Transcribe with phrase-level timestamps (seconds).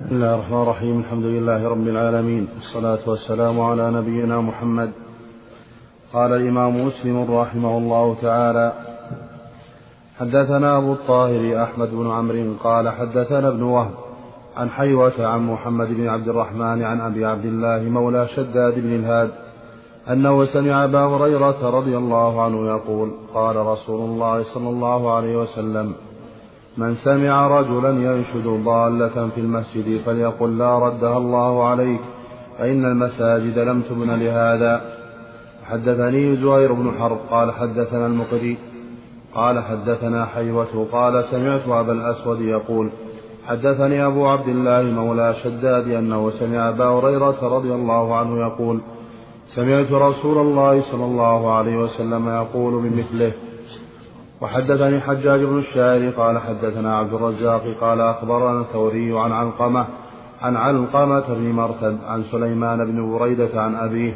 [0.00, 1.00] بسم الله الرحمن الرحيم.
[1.00, 2.48] الحمد لله رب العالمين.
[2.54, 4.90] والصلاة والسلام على نبينا محمد.
[6.12, 8.72] قال الإمام مسلم رحمه الله تعالى
[10.18, 13.94] حدثنا أبو الطاهر أحمد بن عمرو قال حدثنا ابن وهب
[14.56, 19.30] عن حيوة عن محمد بن عبد الرحمن عن أبي عبد الله مولى شداد بن الهاد
[20.10, 25.94] أنه سمع أبا هريرة رضي الله عنه يقول قال رسول الله صلى الله عليه وسلم
[26.80, 32.00] من سمع رجلا ينشد ضالة في المسجد فليقل لا ردها الله عليك
[32.58, 34.80] فإن المساجد لم تبن لهذا.
[35.64, 38.58] حدثني زهير بن حرب قال حدثنا المقري
[39.34, 42.88] قال حدثنا حيوة قال سمعت أبا الأسود يقول
[43.48, 48.80] حدثني أبو عبد الله مولى شداد أنه سمع أبا هريرة رضي الله عنه يقول
[49.54, 53.32] سمعت رسول الله صلى الله عليه وسلم يقول بمثله
[54.40, 59.86] وحدثني حجاج بن الشاعر قال حدثنا عبد الرزاق قال أخبرنا الثوري عن علقمة
[60.42, 64.14] عن علقمة بن مرثد عن سليمان بن بريدة عن أبيه.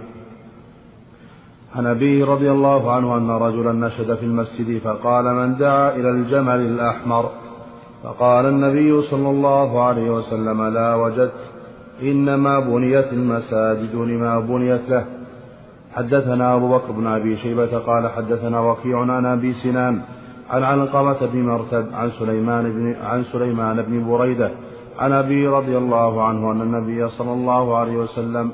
[1.76, 6.60] عن أبيه رضي الله عنه أن رجلا نشد في المسجد فقال من دعا إلى الجمل
[6.60, 7.30] الأحمر؟
[8.02, 11.52] فقال النبي صلى الله عليه وسلم لا وجدت
[12.02, 15.04] إنما بنيت المساجد لما بنيت له.
[15.94, 20.00] حدثنا أبو بكر بن أبي شيبة قال حدثنا وكيع عن أبي سنان
[20.50, 24.50] عن علقمة بن مرتد عن سليمان بن عن سليمان بن بريدة
[24.98, 28.50] عن أبي رضي الله عنه أن النبي صلى الله عليه وسلم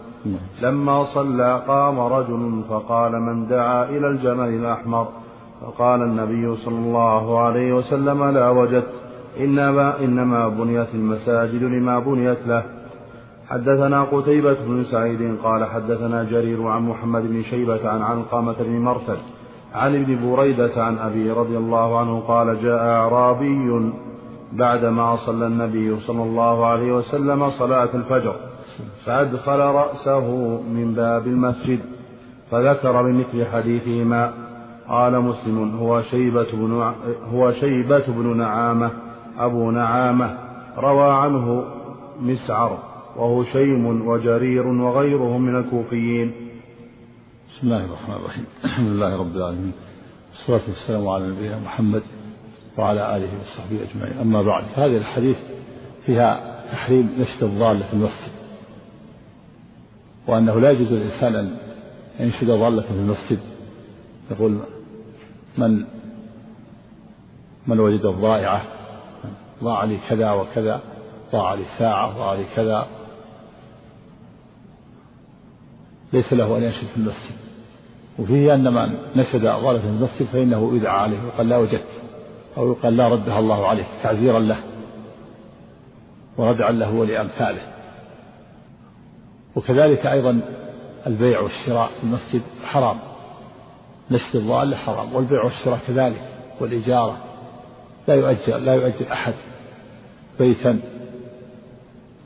[0.63, 5.09] لما صلى قام رجل فقال من دعا إلى الجمل الأحمر؟
[5.61, 8.93] فقال النبي صلى الله عليه وسلم لا وجدت
[9.41, 12.63] إنما إنما بنيت المساجد لما بنيت له.
[13.49, 19.19] حدثنا قتيبة بن سعيد قال حدثنا جرير عن محمد بن شيبة عن علقمة بن مرثد
[19.75, 23.93] عن ابن بريدة عن أبي رضي الله عنه قال جاء أعرابي
[24.53, 28.35] بعدما صلى النبي صلى الله عليه وسلم صلاة الفجر
[29.05, 30.29] فأدخل رأسه
[30.75, 31.81] من باب المسجد
[32.51, 34.33] فذكر بمثل حديثهما
[34.89, 36.93] قال مسلم هو شيبة بن
[37.33, 38.91] هو شيبة بن نعامة
[39.39, 40.39] أبو نعامة
[40.79, 41.65] روى عنه
[42.23, 42.79] مسعر
[43.17, 46.33] وهشيم وجرير وغيرهم من الكوفيين.
[47.61, 48.45] بسم الله الرحمن الرحيم.
[48.65, 49.73] الحمد لله رب العالمين.
[50.31, 52.03] والصلاة والسلام على نبينا محمد
[52.79, 54.19] وعلى آله وصحبه أجمعين.
[54.19, 55.37] أما بعد هذه الحديث
[56.07, 58.33] فيها تحريم نشد الضالة في المسجد.
[60.27, 61.57] وأنه لا يجوز للإنسان أن
[62.21, 63.39] ينشد ضالة في المسجد.
[64.31, 64.61] يقول
[65.59, 65.85] من
[67.67, 68.63] من وجد الضائعة
[69.65, 70.81] ضاع لي كذا وكذا
[71.33, 72.87] ضاع لي ساعة ضاع لي كذا.
[76.13, 77.40] ليس له أن ينشد في المسجد.
[78.21, 82.01] وفيه أن من نشد ضالة في المسجد فإنه يدعى عليه وقال لا وجدت
[82.57, 84.57] أو يقال لا ردها الله عليك تعزيرا له
[86.37, 87.63] وردعا له ولأمثاله.
[89.57, 90.41] وكذلك أيضا
[91.07, 92.97] البيع والشراء في المسجد حرام.
[94.11, 96.23] نشد الضالة حرام والبيع والشراء كذلك
[96.61, 97.17] والإجارة.
[98.09, 99.35] لا يؤجر لا يؤجر أحد
[100.39, 100.81] بيتا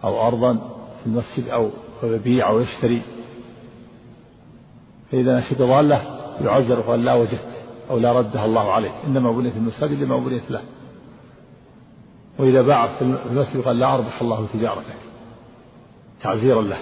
[0.05, 0.55] أو أرضا
[1.01, 1.71] في المسجد أو
[2.03, 3.03] يبيع أو يشتري.
[5.15, 6.03] فإذا نشد ضالة
[6.41, 8.93] يعزر وقال لا وجدت أو لا ردها الله عليك.
[9.07, 10.61] إنما بنيت المساجد لما بنيت له.
[12.39, 14.97] وإذا باع في المسجد قال لا أربح الله تجارتك.
[16.23, 16.79] تعزيرا له.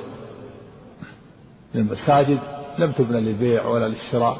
[1.75, 2.39] المساجد
[2.79, 4.39] لم تبنى للبيع ولا للشراء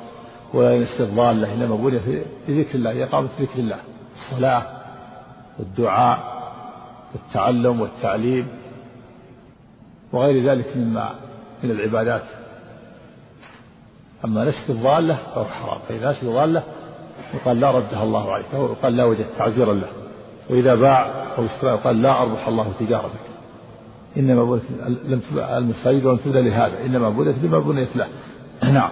[0.55, 1.55] ولا للاستضلال له.
[1.55, 3.81] إنما بني في ذكر الله هي إقامة ذكر الله.
[4.15, 4.63] الصلاة
[5.59, 6.19] والدعاء
[7.15, 8.49] والتعلم والتعليم
[10.13, 11.11] وغير ذلك مما
[11.63, 12.42] من العبادات
[14.25, 16.63] أما نشد الضالة فهو حرام فإذا نشد الضالة
[17.35, 19.89] يقال لا ردها الله عليك فهو يقال لا وجدت تعزيرا له
[20.51, 21.07] وإذا باع
[21.39, 23.33] أو اشترى يقال لا أربح الله تجارتك
[24.17, 24.63] إنما بنيت
[25.05, 28.09] لم المساجد ولم تبنى لهذا إنما بنيت لما بنيت له.
[28.73, 28.91] نعم.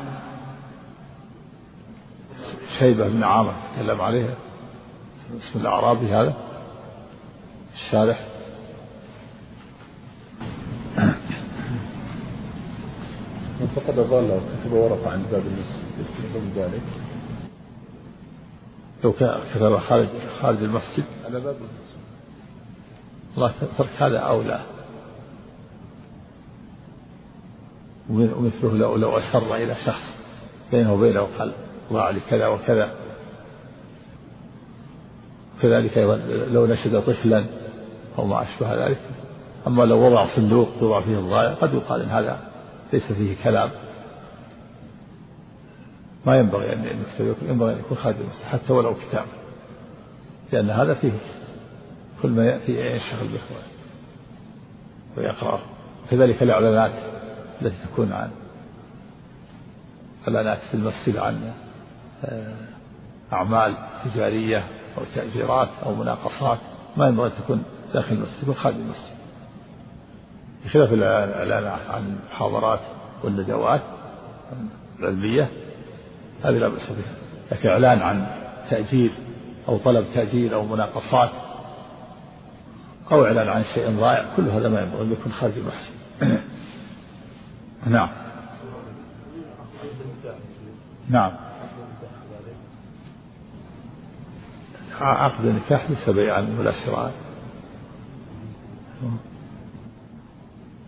[2.79, 4.35] شيبة بن عامر تكلم عليها
[5.37, 6.35] اسم الأعرابي هذا
[7.75, 8.30] الشارح.
[13.77, 16.83] فقد ضاله وكتب ورقة عند باب المسجد يستحب ذلك.
[19.05, 20.09] لو كتب خارج
[20.41, 21.05] خارج المسجد.
[21.25, 21.91] على باب المسجد
[23.37, 24.61] الله ترك هذا أولى
[28.11, 30.17] ومثله لو لو أسر إلى شخص
[30.73, 31.53] بينه وبينه قال
[31.93, 32.95] ضاع لي كذا وكذا.
[35.63, 37.47] كذلك أيضا لو نشد طفلا
[38.19, 39.01] أو ما أشبه ذلك.
[39.67, 42.51] أما لو وضع صندوق يوضع فيه الضائع قد يقال إن هذا
[42.93, 43.71] ليس فيه كلام.
[46.27, 49.27] ما ينبغي أن يكتب ينبغي أن يكون المسجد حتى ولو كتاب.
[50.53, 51.13] لأن هذا فيه
[52.23, 53.41] كل ما يأتي ينشغل به
[55.17, 55.61] ويقرأ
[56.11, 56.93] كذلك الإعلانات
[57.63, 58.31] التي تكون عن
[60.29, 61.53] إعلانات في المسجد عن
[62.25, 62.55] آه،
[63.33, 64.65] أعمال تجارية
[64.99, 66.59] أو تأجيرات أو مناقصات.
[66.97, 67.65] ما ينبغي أن تكون
[67.95, 69.20] داخل المسجد وخارج المسجد.
[70.65, 72.81] بخلاف الإعلان عن المحاضرات
[73.25, 73.83] والندوات
[74.99, 75.51] العلمية
[76.45, 77.15] هذه لا بأس بها.
[77.53, 78.27] لكن إعلان عن
[78.71, 79.11] تأجير
[79.69, 81.31] أو طلب تأجير أو مناقصات
[83.13, 86.01] أو إعلان عن شيء ضائع كل هذا ما ينبغي أن يكون خارج المسجد
[87.87, 88.09] نعم.
[91.09, 91.33] نعم.
[95.01, 97.13] عقد النكاح ليس بيعا ولا شراء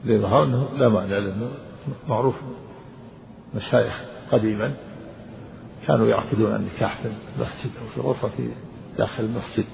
[0.04, 1.50] ليظهر أنه لا معنى لأنه
[2.08, 2.34] معروف
[3.54, 4.02] مشايخ
[4.32, 4.75] قديما
[5.87, 8.49] كانوا يعقدون النكاح في المسجد أو في غرفه في
[8.99, 9.64] داخل المسجد.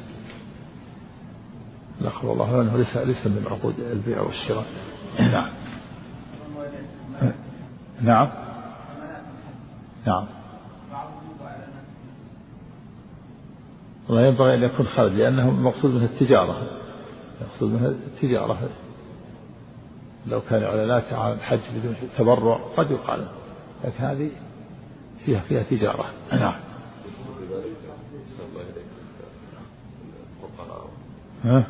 [2.01, 4.67] نقول الله انه ليس ليس من عقود البيع والشراء.
[5.21, 5.51] نعم.
[8.01, 8.31] نعم.
[10.07, 10.27] نعم.
[14.09, 16.81] والله ينبغي أن يكون خارج لأنه مقصود منها التجارة.
[17.41, 18.69] مقصود منها التجارة.
[20.27, 23.29] لو كان إعلانات عن الحج بدون تبرع قد يقال.
[23.85, 24.31] لكن هذه
[25.25, 26.05] فيها فيها تجارة.
[26.33, 26.55] نعم.
[31.45, 31.67] ها؟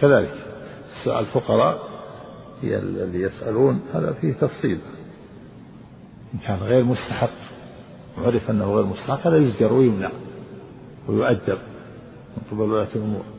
[0.00, 0.34] كذلك.
[1.06, 1.78] الفقراء
[2.62, 4.80] هي اللي يسألون هذا فيه تفصيل.
[6.34, 7.30] إن كان غير مستحق
[8.18, 10.10] وعرف أنه غير مستحق هذا يزجر ويمنع
[11.08, 11.58] ويؤدب
[12.36, 13.37] من قبل ولاة الأمور.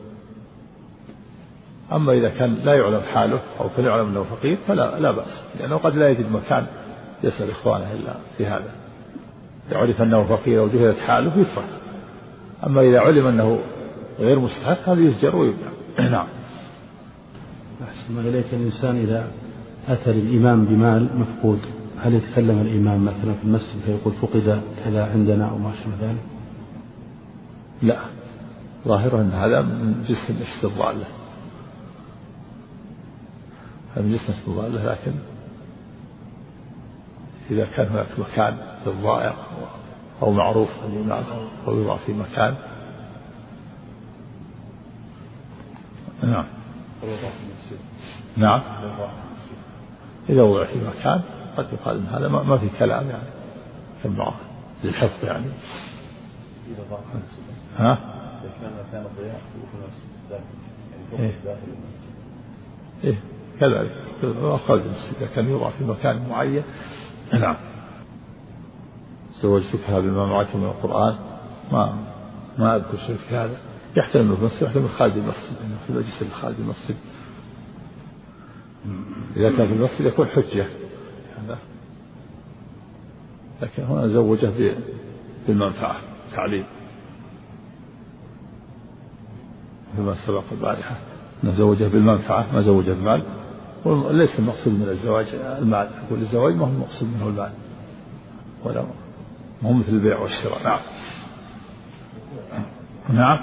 [1.92, 5.76] أما إذا كان لا يعلم حاله أو كان يعلم أنه فقير فلا لا بأس لأنه
[5.76, 6.66] قد لا يجد مكان
[7.24, 8.70] يسأل إخوانه إلا في هذا.
[9.68, 11.64] إذا عرف أنه فقير أو جهلت حاله يترك
[12.66, 13.60] أما إذا علم أنه
[14.18, 15.70] غير مستحق هذا يزجر ويمنع
[16.10, 16.26] نعم.
[17.82, 18.46] أحسن إليك.
[18.52, 19.30] الإنسان إذا
[19.88, 21.60] أتى للإمام بمال مفقود
[21.98, 26.20] هل يتكلم الإمام مثلا في المسجد فيقول فقد كذا عندنا أو ما شابه ذلك؟
[27.82, 27.98] لا.
[28.88, 31.19] ظاهرة أن هذا من جسم الاستضالة
[33.96, 35.12] هذا جسم الاستضالة لكن
[37.50, 38.56] إذا كان هناك مكان
[38.86, 39.34] للضائع
[40.22, 40.68] أو معروف
[41.66, 42.56] أو يوضع في مكان.
[46.22, 46.44] نعم.
[48.36, 48.62] نعم.
[50.28, 51.22] إذا وضع في مكان
[51.56, 53.28] قد يقال إن هذا ما في كلام يعني
[54.02, 54.34] كالبعض
[54.84, 55.46] للحفظ يعني.
[56.68, 57.00] إذا ضاع
[57.76, 57.92] ها؟
[58.42, 60.44] إذا كان مكان الضياع في المسجد يعني
[61.18, 61.34] إيه.
[61.44, 62.10] داخل المسجد.
[63.04, 63.39] إيه.
[63.60, 63.92] كذلك.
[64.86, 66.62] المسجد إذا كان يوضع في مكان معين.
[67.32, 67.56] نعم.
[69.40, 71.18] زوجتك بما معك من القرآن.
[71.72, 72.04] ما
[72.58, 73.56] ما أذكر شيء في هذا.
[73.96, 76.96] يحتمل في المسجد يحتمل خارج المسجد يعني في المجلس اللي خارج المسجد.
[79.36, 80.66] إذا كان في المسجد يكون حجة.
[83.62, 84.74] لكن هنا زوجه
[85.46, 85.96] بالمنفعة
[86.32, 86.64] تعليم.
[89.96, 90.96] فيما سبق البارحة.
[91.44, 93.24] أنه زوجه بالمنفعة ما زوجه بالمال
[93.84, 95.90] وليس المقصود من الزواج المال.
[96.06, 97.50] يقول الزواج ما هو المقصود منه المال.
[98.64, 98.82] ولا
[99.62, 100.62] ما هو مثل البيع والشراء.
[100.64, 100.80] نعم.
[103.08, 103.38] نعم.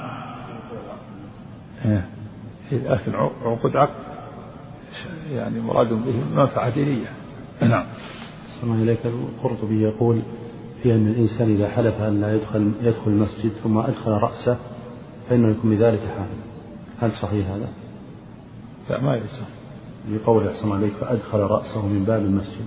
[1.85, 2.09] إيه.
[2.71, 3.95] لكن عقد عقد
[5.31, 7.11] يعني مراد به منفعة دينية.
[7.61, 7.85] نعم.
[8.63, 10.21] الله إليك القرطبي يقول
[10.83, 14.57] في أن الإنسان إذا حلف أن لا يدخل يدخل المسجد ثم أدخل رأسه
[15.29, 16.47] فإنه يكون بذلك حالا
[17.01, 17.69] هل صحيح هذا؟
[18.89, 19.56] لا ما يصح.
[20.09, 22.65] بقول أحسن عليك فأدخل رأسه من باب المسجد.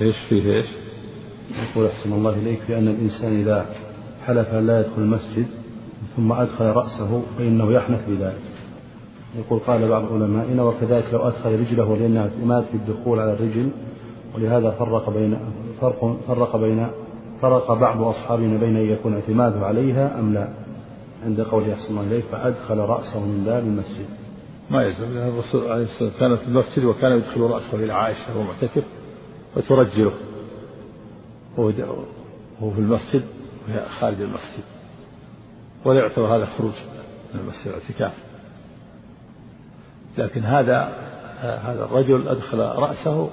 [0.00, 0.66] إيش فيه إيش؟
[1.70, 3.66] يقول أحسن الله إليك في أن الإنسان إذا
[4.26, 5.46] حلف لا يدخل المسجد
[6.16, 8.40] ثم أدخل رأسه فإنه يحنث بذلك.
[9.38, 13.70] يقول قال بعض علمائنا وكذلك لو أدخل رجله لأنها اعتماد في الدخول على الرجل
[14.34, 15.38] ولهذا فرق بين
[15.80, 16.86] فرق فرق بين
[17.42, 20.48] فرق بعض أصحابنا بين أن يكون اعتماده عليها أم لا.
[21.24, 24.06] عند قوله أحسن الله إليك فأدخل رأسه من باب المسجد.
[24.70, 28.36] ما يلزم لأن الرسول عليه الصلاة والسلام كان في المسجد وكان يدخل رأسه إلى عائشة
[28.36, 28.84] وهو معتكف
[29.56, 30.12] وترجله.
[31.56, 33.24] وهو في المسجد
[33.68, 34.64] وهي خارج المسجد.
[35.84, 36.72] ولا يعتبر هذا خروج
[37.34, 38.12] من المسجد الاعتكاف.
[40.18, 41.04] لكن هذا
[41.40, 43.30] هذا الرجل أدخل رأسه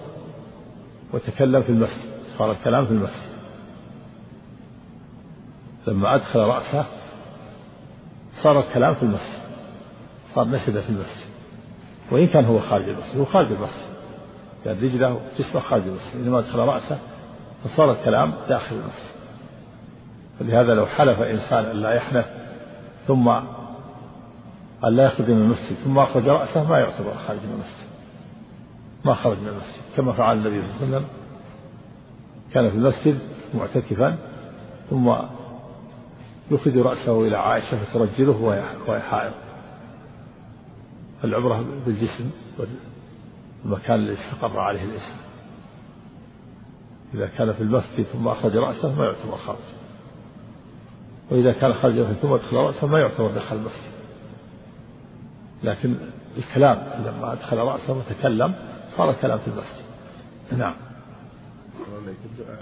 [1.14, 2.12] وتكلم في المسجد.
[2.38, 3.32] صار الكلام في المسجد.
[5.88, 6.86] لما أدخل رأسه
[8.44, 9.42] صار الكلام في المسجد.
[10.36, 11.21] صار نشد في المسجد.
[12.12, 13.92] وإن كان هو خارج المسجد هو خارج المسجد
[14.66, 17.00] يعني رجله جسمه خارج المسجد إنما أدخل رأسه
[17.64, 19.22] فصار الكلام داخل المسجد
[20.40, 22.26] فلهذا لو حلف إنسان أن لا يحنث
[23.08, 23.30] ثم
[24.84, 27.92] أن لا يخرج من المسجد ثم أخرج رأسه ما يعتبر خارج من المسجد.
[29.06, 29.82] ما خرج من المسجد.
[29.98, 31.08] كما فعل النبي صلى الله عليه وسلم.
[32.54, 33.20] كان في المسجد
[33.54, 34.18] معتكفا
[34.90, 35.14] ثم
[36.52, 39.34] يخرج رأسه إلى عائشة فترجله وهي حائض.
[41.24, 42.32] العبرة بالجسم
[43.66, 45.16] والمكان الذي استقر عليه الاسم.
[47.14, 49.58] إذا كان في المسجد ثم أخرج رأسه ما يعتبر خارج.
[51.32, 53.92] وإذا كان خرج ثم أدخل رأسه ما يعتبر دخل المسجد.
[55.64, 55.96] لكن
[56.38, 58.54] الكلام لما أدخل رأسه وتكلم
[58.98, 59.86] صار كلام في المسجد.
[60.58, 60.76] نعم.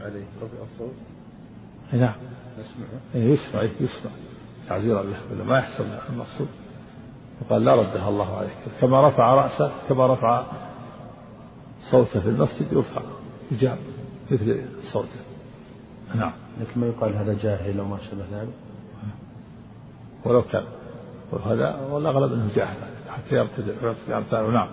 [0.06, 0.26] عليه.
[0.42, 0.94] رفع الصوت.
[1.94, 2.16] نعم.
[3.16, 4.12] إيه، يسمع إيه، يسمع.
[4.68, 6.48] تعزيرا له ولا ما يحصل المقصود.
[7.42, 10.44] وقال لا ردها الله عليك كما رفع رأسه كما رفع
[11.92, 13.02] صوته في المسجد يرفع
[13.52, 13.78] يجاب
[14.32, 15.20] مثل صوته.
[16.16, 16.32] نعم.
[16.62, 18.54] لكن ما يقال هذا جاهل وما شابه ذلك؟
[20.26, 20.64] ولو كان.
[21.32, 22.78] وهذا والأغلب أنه جاهل
[23.10, 24.50] حتى يرتدع.
[24.50, 24.70] نعم.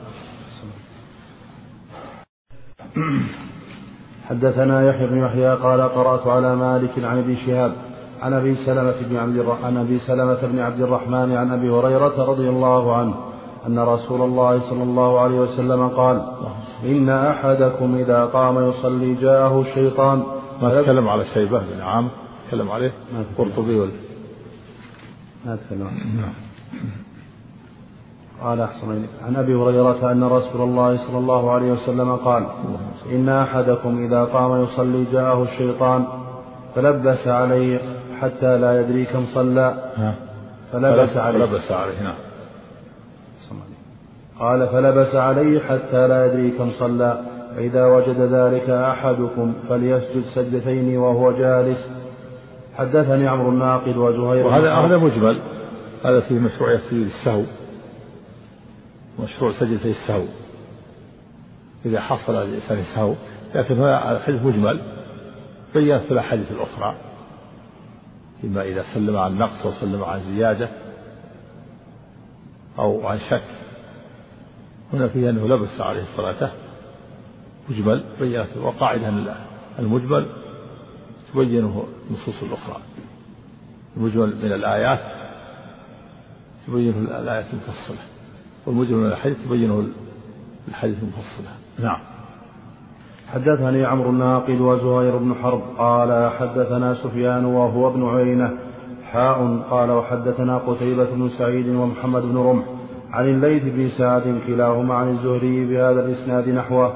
[4.28, 7.76] حدثنا يحيى بن يحيى قال قرأت على مالك عن ابن شهاب
[8.22, 12.48] عن أبي سلمة بن عبد عن أبي سلمة بن عبد الرحمن عن أبي هريرة رضي
[12.48, 13.14] الله عنه
[13.66, 16.22] أن رسول الله صلى الله عليه وسلم قال
[16.84, 20.22] إن أحدكم إذا قام يصلي جاءه الشيطان.
[20.62, 22.10] ما تكلم على شيبة بن عامر
[22.48, 22.92] تكلم عليه.
[23.38, 23.92] قرطبي ولا؟
[25.46, 25.90] ما تكلم.
[26.16, 26.32] نعم.
[28.42, 32.46] قال أحسن عن أبي هريرة أن رسول الله صلى الله عليه وسلم قال
[33.12, 36.04] إن أحدكم إذا قام يصلي جاءه الشيطان
[36.74, 37.80] فلبس عليه
[38.20, 39.74] حتى لا يدري كم صلى.
[40.72, 41.38] فلبس عليه.
[41.38, 42.14] فلبس عليه نعم.
[44.38, 47.20] قال فلبس عليه حتى لا يدري كم صلى.
[47.56, 51.90] فإذا وجد ذلك أحدكم فليسجد سجدتين وهو جالس.
[52.76, 55.42] حدثني عمرو الناقد وزهير وهذا هذا مجمل.
[56.04, 57.42] هذا في مشروعية سجود السهو.
[59.22, 60.24] مشروع سجدتي السهو.
[61.86, 63.14] إذا حصل الإنسان السهو.
[63.54, 64.80] لكن هذا الحديث مجمل.
[65.74, 66.94] بين في الأحاديث الأخرى.
[68.44, 70.68] إما إذا سلم عن نقص وسلم عن زيادة
[72.78, 73.42] أو عن شك.
[74.92, 76.50] هنا فيه أنه لبس عليه الصلاة
[77.68, 79.08] مجمل بينت وقاعدة
[79.78, 80.26] المجمل
[81.32, 82.76] تبينه النصوص الأخرى.
[83.96, 85.00] المجمل من الآيات
[86.66, 87.98] تبينه الآيات المفصلة
[88.66, 89.88] والمجمل من الحديث تبينه
[90.68, 91.50] الحديث المفصلة.
[91.78, 92.15] نعم.
[93.34, 98.50] حدثني عمرو الناقد وزهير بن حرب قال حدثنا سفيان وهو ابن عيينة
[99.12, 102.64] حاء قال وحدثنا قتيبة بن سعيد ومحمد بن رمح
[103.12, 106.92] عن الليث بن سعد كلاهما عن الزهري بهذا الإسناد نحوه.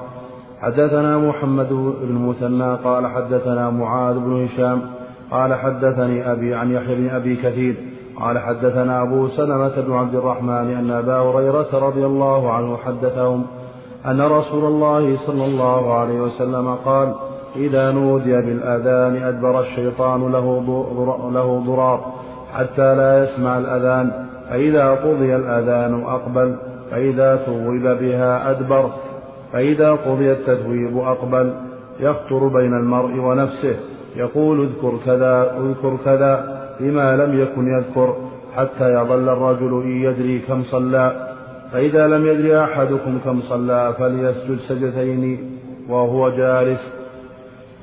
[0.60, 4.82] حدثنا محمد بن المثنى قال حدثنا معاذ بن هشام
[5.30, 7.74] قال حدثني أبي عن يحيى بن أبي كثير
[8.16, 13.46] قال حدثنا أبو سلمة بن عبد الرحمن أن أبا هريرة رضي الله عنه حدثهم
[14.06, 17.14] أن رسول الله صلى الله عليه وسلم قال
[17.56, 20.62] إذا نودي بالأذان أدبر الشيطان له
[21.34, 22.00] له ضراط
[22.52, 24.12] حتى لا يسمع الأذان
[24.50, 26.56] فإذا قضي الأذان أقبل
[26.90, 28.90] فإذا ثوب بها أدبر
[29.52, 31.54] فإذا قضي التثويب أقبل
[32.00, 33.76] يخطر بين المرء ونفسه
[34.16, 38.16] يقول اذكر كذا اذكر كذا لما لم يكن يذكر
[38.56, 41.29] حتى يظل الرجل إن يدري كم صلى
[41.72, 45.50] فإذا لم يدري أحدكم كم صلى فليسجد سجدتين
[45.88, 46.80] وهو جالس.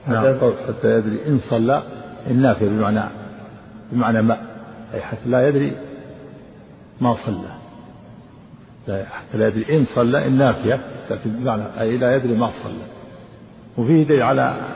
[0.07, 0.35] نعم
[0.67, 1.83] حتى يدري إن صلى
[2.27, 3.09] النافية بمعنى
[3.91, 4.37] بمعنى ما
[4.93, 5.77] أي حتى لا يدري
[7.01, 7.49] ما صلى.
[8.87, 10.81] لا حتى لا يدري إن صلى النافية
[11.25, 12.85] بمعنى أي لا يدري ما صلى.
[13.77, 14.75] وفيه دليل على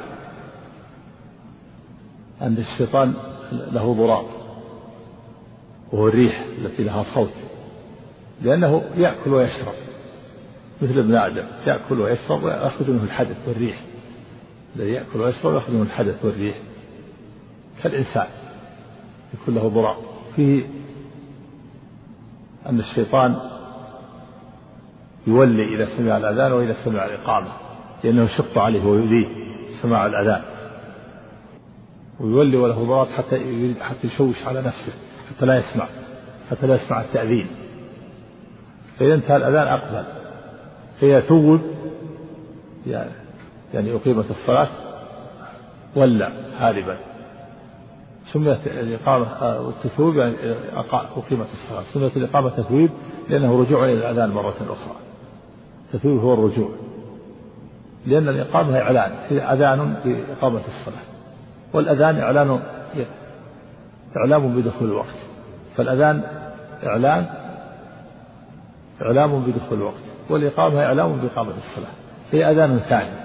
[2.41, 3.13] أن الشيطان
[3.51, 4.25] له ضراط
[5.91, 7.50] وهو الريح التي لها صوت.
[8.41, 9.73] لأنه يأكل ويشرب
[10.81, 13.81] مثل ابن آدم يأكل ويشرب ويأخذ منه الحدث والريح.
[14.75, 16.57] الذي يأكل ويشرب ويأخذ منه الحدث والريح.
[17.83, 18.27] كالإنسان
[19.33, 19.97] يكون له ضراط
[20.35, 20.65] فيه
[22.65, 23.35] أن الشيطان
[25.27, 27.51] يولي إذا سمع الأذان وإذا سمع الإقامة
[28.03, 29.27] لأنه يشق عليه ويؤذيه
[29.81, 30.41] سماع الأذان.
[32.19, 34.93] ويولي وله ضرات حتى يريد حتى يشوش على نفسه
[35.29, 35.85] حتى لا يسمع
[36.51, 37.47] حتى لا يسمع التأذين.
[39.01, 40.03] فإذا انتهى الأذان أقبل.
[41.01, 41.61] فإذا ثوب
[43.73, 44.67] يعني أقيمت الصلاة
[45.95, 46.97] ولى هاربا.
[48.33, 49.27] سميت الإقامة
[49.61, 50.35] والتثويب يعني
[51.17, 51.83] أقيمت الصلاة.
[51.93, 52.89] سميت الإقامة تثويب
[53.29, 54.95] لأنه رجوع إلى الأذان مرة أخرى.
[55.85, 56.69] التثويب هو الرجوع.
[58.05, 61.03] لأن الإقامة إعلان هي أذان بإقامة الصلاة.
[61.73, 62.59] والأذان إعلان
[64.17, 65.17] إعلام بدخول الوقت.
[65.77, 66.23] فالأذان
[66.83, 67.40] إعلان
[69.01, 71.91] إعلام بدخول الوقت والإقامة إعلام بإقامة الصلاة
[72.31, 73.21] هي أذان ثاني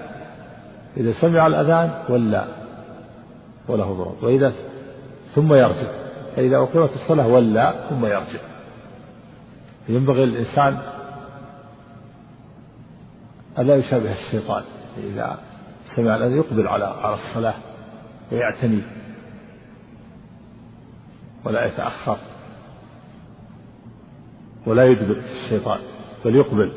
[0.97, 2.45] إذا سمع الأذان ولا
[3.69, 4.53] وله ضرب وإذا
[5.35, 5.91] ثم يرجع
[6.37, 8.41] فإذا أقيمت الصلاة ولا ثم يرجع.
[9.89, 10.79] ينبغي للإنسان
[13.59, 14.63] ألا يشابه الشيطان
[14.99, 15.39] إذا
[15.97, 17.55] سمع الأذان يقبل على على الصلاة
[18.33, 18.83] ويعتني
[21.45, 22.19] ولا يتأخر.
[24.67, 25.79] ولا يدبر الشيطان
[26.25, 26.73] بل يقبل.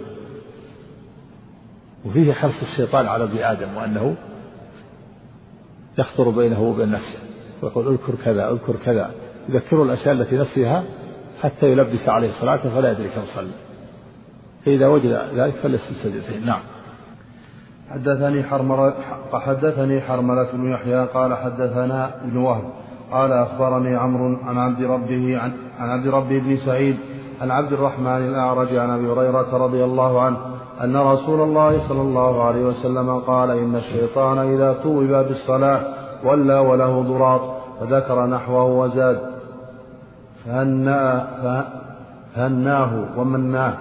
[2.05, 4.15] وفيه حرص الشيطان على ابن آدم وأنه
[5.97, 7.19] يخطر بينه وبين نفسه
[7.61, 9.11] ويقول اذكر كذا اذكر كذا.
[9.49, 10.83] يذكره الأشياء التي نسيها
[11.41, 13.51] حتى يلبس عليه صلاته فلا يدري كم صلى.
[14.65, 16.61] فإذا وجد ذلك فليسجد سجدتين نعم.
[17.89, 18.93] حدثني حرملة
[19.33, 22.63] حدثني حرملة بن يحيى قال حدثنا ابن وهب
[23.11, 26.97] قال أخبرني عمرو عن عبد ربه عن, عن عبد ربه بن سعيد
[27.41, 30.37] عن عبد الرحمن الأعرج عن أبي هريرة رضي الله عنه
[30.83, 35.81] أن رسول الله صلى الله عليه وسلم قال إن الشيطان إذا توب بالصلاة
[36.23, 37.41] ولى وله ضراط
[37.79, 39.19] فذكر نحوه وزاد
[40.45, 41.27] فهنأ
[42.35, 43.73] فهناه ومناه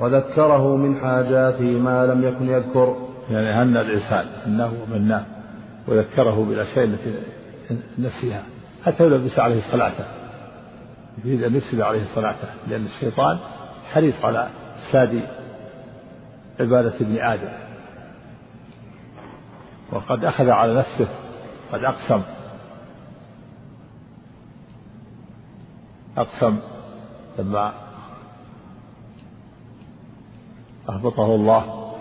[0.00, 2.96] وذكره من حاجاته ما لم يكن يذكر.
[3.30, 5.24] يعني هنى الإنسان هناه ومناه
[5.88, 7.14] وذكره بالأشياء التي
[7.98, 8.42] نسيها
[8.84, 10.19] حتى يلبس عليه صلاته.
[11.24, 13.38] يريد أن يفسد عليه صلاته لأن الشيطان
[13.92, 15.22] حريص على إفساد
[16.60, 17.52] عبادة ابن آدم.
[19.92, 21.08] وقد أخذ على نفسه
[21.72, 22.22] قد أقسم.
[26.16, 26.58] أقسم
[27.38, 27.72] لما
[30.88, 31.92] أهبطه الله.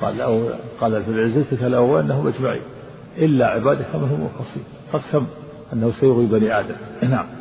[0.00, 2.62] قال له قال في عزتك أنهم أجمعين.
[3.16, 5.26] إلا عبادك من هم الخصيم أقسم
[5.72, 6.76] أنه سيغوي بني آدم.
[7.02, 7.39] نعم.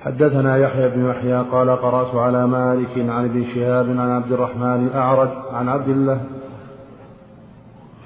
[0.00, 5.28] حدثنا يحيى بن يحيى قال قرأت على مالك عن ابن شهاب عن عبد الرحمن الأعرج
[5.52, 6.24] عن عبد الله.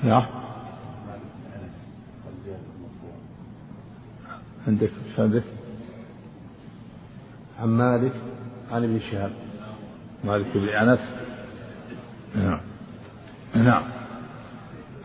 [0.03, 0.27] نعم.
[4.69, 5.43] عندك عندك؟
[7.61, 8.13] عن مالك
[8.73, 9.31] عن ابن شهاب.
[10.25, 11.01] مالك بن أنس.
[12.35, 12.61] نعم.
[13.55, 13.83] نعم.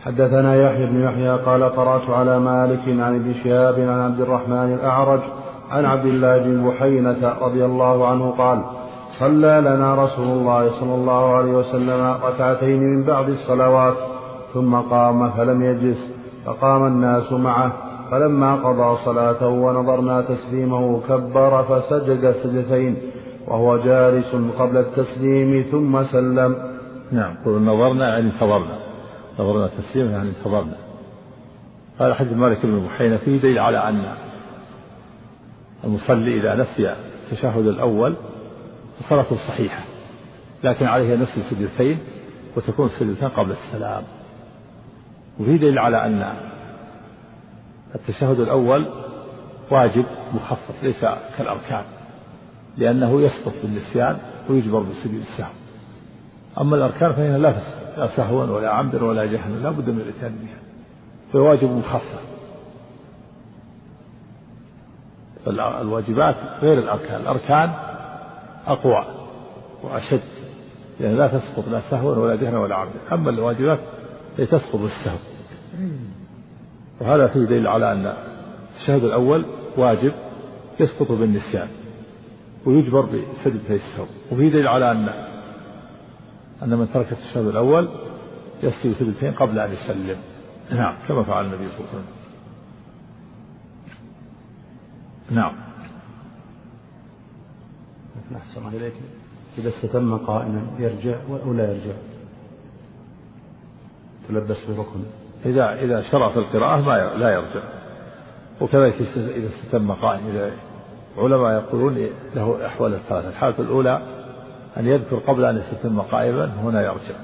[0.05, 5.21] حدثنا يحيى بن يحيى قال قرأت على مالك عن ابن شهاب عن عبد الرحمن الأعرج
[5.69, 8.63] عن عبد الله بن بحينة رضي الله عنه قال
[9.19, 13.93] صلى لنا رسول الله صلى الله عليه وسلم ركعتين من بعد الصلوات
[14.53, 16.13] ثم قام فلم يجلس
[16.45, 17.71] فقام الناس معه.
[18.11, 22.95] فلما قضى صلاته ونظرنا تسليمه كبر فسجد سجدتين
[23.47, 26.55] وهو جالس قبل التسليم ثم سلم.
[27.11, 28.79] نعم قل نظرنا يعني انتظرنا.
[29.39, 30.75] نظرنا تسليما يعني انتظرنا.
[31.99, 34.28] هذا حديث مالك بن بحينة فيه دليل على أن
[35.83, 36.95] المصلي إذا نسي
[37.31, 38.15] التشهد الأول
[38.99, 39.83] فصلاته صحيحة
[40.63, 41.97] لكن عليه ينسي سجدتين
[42.57, 44.03] وتكون السجدتين قبل السلام.
[45.39, 46.35] وفي دليل على أن
[47.95, 48.87] التشهد الأول
[49.71, 51.05] واجب مخفف ليس
[51.37, 51.83] كالأركان
[52.77, 54.17] لأنه يسقط بالنسيان
[54.49, 55.51] ويجبر بسجود السهو.
[56.61, 60.35] أما الأركان فإنها لا تسقط لا سهوا ولا عمدا ولا جهلا لا بد من الإتيان
[60.35, 60.59] بها.
[61.33, 62.38] فواجب مخفف.
[65.47, 67.21] الواجبات غير الأركان.
[67.21, 67.73] الأركان
[68.67, 69.05] أقوى
[69.83, 70.21] وأشد
[70.99, 73.79] يعني لا تسقط لا سهوا ولا جهلا ولا عمدا أما الواجبات
[74.37, 75.17] هي تسقط بالسهو
[77.01, 78.13] وهذا فيه دليل على أن
[78.75, 79.45] الشهد الأول
[79.77, 80.11] واجب
[80.79, 81.67] يسقط بالنسيان
[82.65, 84.05] ويجبر بسجدتي السهو.
[84.31, 85.09] وفيه دليل على أن
[86.63, 87.89] أن من ترك التشهد الأول
[88.63, 90.17] يسجد سجدتين قبل أن يسلم.
[90.71, 92.18] نعم كما فعل النبي صلى الله عليه وسلم.
[95.31, 95.55] نعم.
[98.35, 98.93] أحسن إليك.
[99.57, 101.93] إذا استتم قائما يرجع أو لا يرجع؟
[104.27, 105.03] تلبس بركن
[105.45, 107.63] إذا إذا شرع في القراءة ما لا يرجع.
[108.61, 110.51] وكذلك إذا استتم قائم إذا
[111.17, 113.29] علماء يقولون له أحوال الثلاثة.
[113.29, 114.01] الحالة الأولى
[114.77, 117.15] أن يذكر قبل أن يستتم قائما هنا يرجع.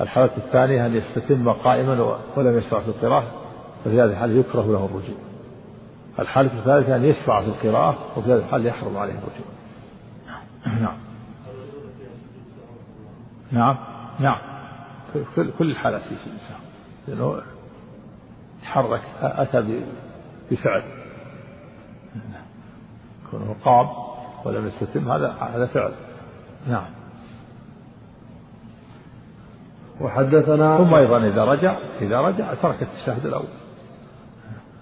[0.00, 3.26] الحالة الثانية أن يستتم قائما ولم يشرع في القراءة
[3.84, 5.33] ففي هذه الحالة يكره له الرجوع.
[6.18, 9.46] الحالة الثالثة أن يشفع في القراءة وفي هذه الحالة يحرم عليه الرجوع.
[10.64, 10.98] نعم.
[13.52, 13.76] نعم.
[14.20, 14.38] نعم.
[15.36, 16.56] كل كل الحالات في الإنسان.
[17.08, 17.42] لأنه
[18.62, 19.80] تحرك أتى
[20.50, 20.82] بفعل.
[23.30, 23.88] كونه قام
[24.44, 25.92] ولم يستتم هذا هذا فعل.
[26.68, 26.90] نعم.
[30.00, 33.48] وحدثنا ثم أيضا إذا رجع إذا رجع ترك التشهد الأول.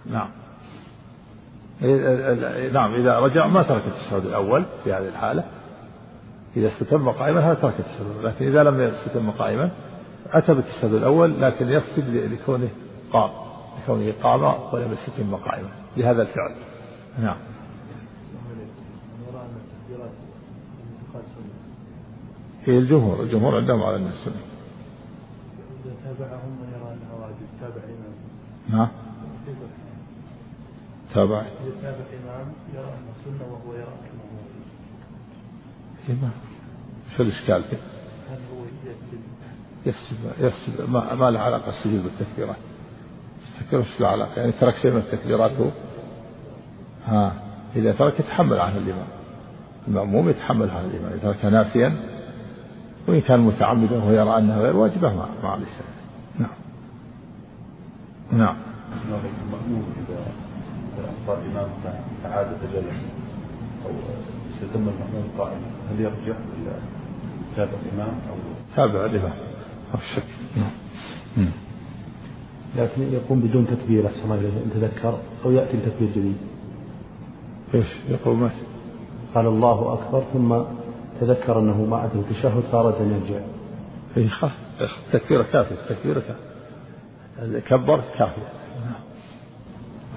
[0.07, 0.29] نعم.
[2.73, 5.45] نعم إذا رجع ما ترك التشهد الأول في هذه الحالة.
[6.57, 9.71] إذا استتم قائما هذا ترك التشهد لكن إذا لم يستتم قائما
[10.33, 12.69] أتى بالتشهد الأول لكن يسجد لكونه
[13.13, 13.31] قام
[13.83, 14.43] لكونه قام
[14.75, 16.55] ولم يستتم قائما لهذا الفعل.
[17.19, 17.37] نعم.
[22.65, 24.35] هي الجمهور الجمهور عندهم على السنة
[25.85, 28.15] إذا تابعهم من يرى أنها واجب تابع إمام.
[28.71, 29.02] نعم.
[31.15, 31.47] تابع إذا
[31.83, 34.23] تابع إمام يرى أنها سنة وهو يرى أنه
[36.11, 36.33] إمام.
[37.17, 37.77] شو الإشكال فيه؟
[38.31, 39.21] هل هو يسجد؟
[39.87, 40.91] يسجد يسجد.
[40.91, 42.57] ما, ما له علاقة السجود بالتكبيرات
[43.49, 45.71] التكبيرات إيش له علاقة؟ يعني ترك شيء من التكبيرات هو؟
[47.07, 47.33] ها.
[47.77, 49.07] إذا ترك يتحمل عنه الإمام.
[49.89, 51.13] المأموم يتحمل عنه الإمام.
[51.13, 51.97] إذا ترك ناسيا
[53.09, 55.67] وإن كان متعمدا وهو يرى أنها غير واجبة ما عليه
[56.39, 56.51] نعم.
[58.33, 58.57] نعم.
[59.05, 59.85] المأمور
[61.23, 61.69] أخطأ الإمام
[62.23, 63.13] فعاد فجلس
[63.87, 63.91] أو
[64.51, 66.75] استتم المأمور قائما هل يرجع إلى
[67.57, 68.37] تابع الإمام أو
[68.77, 69.33] تابع الإمام
[69.93, 70.25] ما في شك.
[70.57, 70.71] نعم.
[71.37, 71.51] مم.
[72.77, 76.37] لكن يقوم بدون تكبير أحسن الله إليه إن تذكر أو يأتي بتكبير جديد.
[77.75, 78.51] إيش؟ يقول ما
[79.35, 80.59] قال الله أكبر ثم
[81.21, 83.45] تذكر أنه ما أتى التشهد فأراد أن يرجع.
[84.17, 84.53] اي خلاص
[85.13, 87.59] تكبيره كافية تكبيره كافية.
[87.59, 88.62] كبر كافية.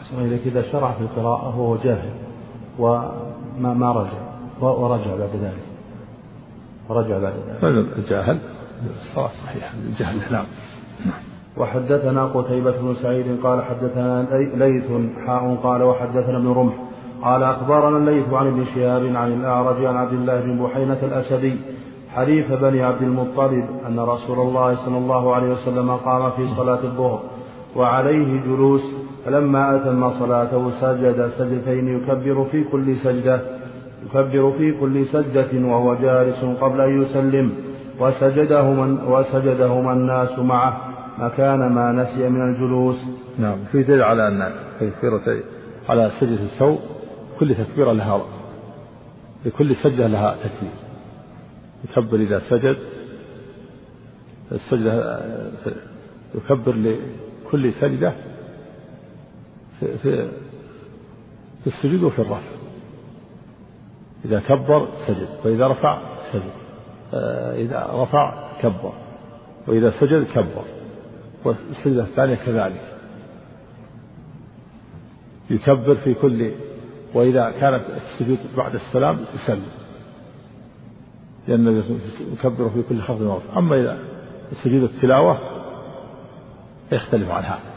[0.05, 2.09] أحسن إليك إذا شرع في القراءة وهو جاهل
[2.79, 4.25] وما ما رجع.
[4.61, 5.65] ورجع بعد ذلك.
[6.89, 7.97] رجع بعد ذلك.
[7.97, 8.39] الجاهل.
[8.99, 10.45] الصلاة صحيحة الجهل نعم.
[11.57, 14.91] وحدثنا قتيبة بن سعيد قال حدثنا ليث
[15.25, 16.73] حاء قال وحدثنا ابن رمح
[17.21, 21.55] قال أخبرنا الليث عن ابن شهاب عن الأعرج عن عبد الله بن بحينة الأسدي
[22.15, 27.19] حليف بني عبد المطلب أن رسول الله صلى الله عليه وسلم قام في صلاة الظهر
[27.75, 28.94] وعليه جلوس
[29.25, 33.41] فلما أتم صلاته سجد سجدتين يكبر في كل سجدة
[34.05, 37.51] يكبر في كل سجدة وهو جالس قبل أن يسلم.
[37.99, 40.77] وسجدهما وسجدهما الناس معه
[41.19, 42.95] مكان ما نسي من الجلوس.
[43.39, 45.43] نعم في دليل على أن تكبيرة
[45.89, 46.79] على سجدة السوء
[47.39, 48.25] كل تكبيرة لها
[49.45, 50.75] لكل سجدة لها تكبير.
[51.83, 52.77] يكبر إذا سجد
[54.51, 55.19] السجدة
[56.35, 58.13] يكبر لكل سجدة
[59.79, 60.31] في, في,
[61.63, 62.55] في السجود وفي الرفع.
[64.25, 66.01] إذا كبر سجد وإذا رفع
[66.33, 66.51] سجد.
[67.13, 68.93] آه، إذا رفع كبر
[69.67, 70.63] وإذا سجد كبر.
[71.45, 72.81] والسجدة الثانية كذلك.
[75.49, 76.51] يكبر في كل
[77.13, 79.71] وإذا كانت السجود بعد السلام يسلم.
[81.47, 81.83] لأن
[82.33, 83.59] يكبر في كل خفض ورفع.
[83.59, 83.99] أما إذا
[84.63, 85.39] سجود التلاوة
[86.91, 87.75] يختلف عن هذا.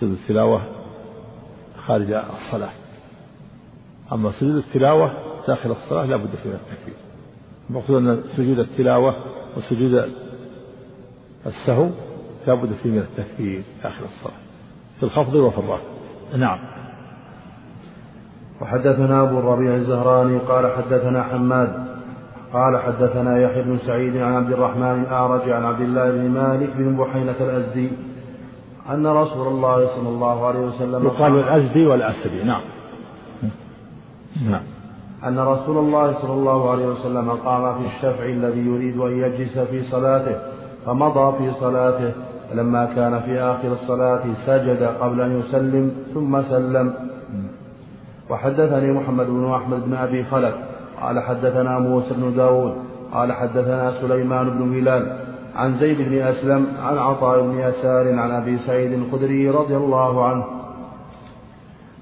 [0.00, 0.77] سجود التلاوة
[1.88, 2.72] خارج الصلاة.
[4.12, 5.12] أما سجود التلاوة
[5.48, 6.94] داخل الصلاة لا بد فيه من التكبير.
[7.70, 9.14] المقصود أن سجود التلاوة
[9.56, 10.10] وسجود
[11.46, 11.90] السهو
[12.46, 14.38] لا بد فيه من التكبير داخل الصلاة.
[14.98, 15.84] في الخفض وفي الرفع
[16.36, 16.58] نعم.
[18.60, 21.88] وحدثنا أبو الربيع الزهراني قال حدثنا حماد
[22.52, 26.96] قال حدثنا يحيى بن سعيد عن عبد الرحمن الأعرج عن عبد الله بن مالك بن
[26.96, 27.90] بحينة الأزدي
[28.90, 32.60] أن رسول الله صلى الله عليه وسلم يقال الأزدي والأسدي نعم.
[34.50, 34.62] نعم.
[35.24, 39.82] أن رسول الله صلى الله عليه وسلم قام في الشفع الذي يريد أن يجلس في
[39.82, 40.36] صلاته
[40.86, 42.12] فمضى في صلاته.
[42.50, 46.94] فلما كان في آخر الصلاة سجد قبل أن يسلم ثم سلم.
[48.30, 50.54] وحدثني محمد بن أحمد بن أبي خلف.
[51.02, 52.74] قال حدثنا موسى بن داود.
[53.12, 55.27] قال حدثنا سليمان بن بلال
[55.58, 60.44] عن زيد بن أسلم عن عطاء بن يسار عن أبي سعيد الخدري رضي الله عنه.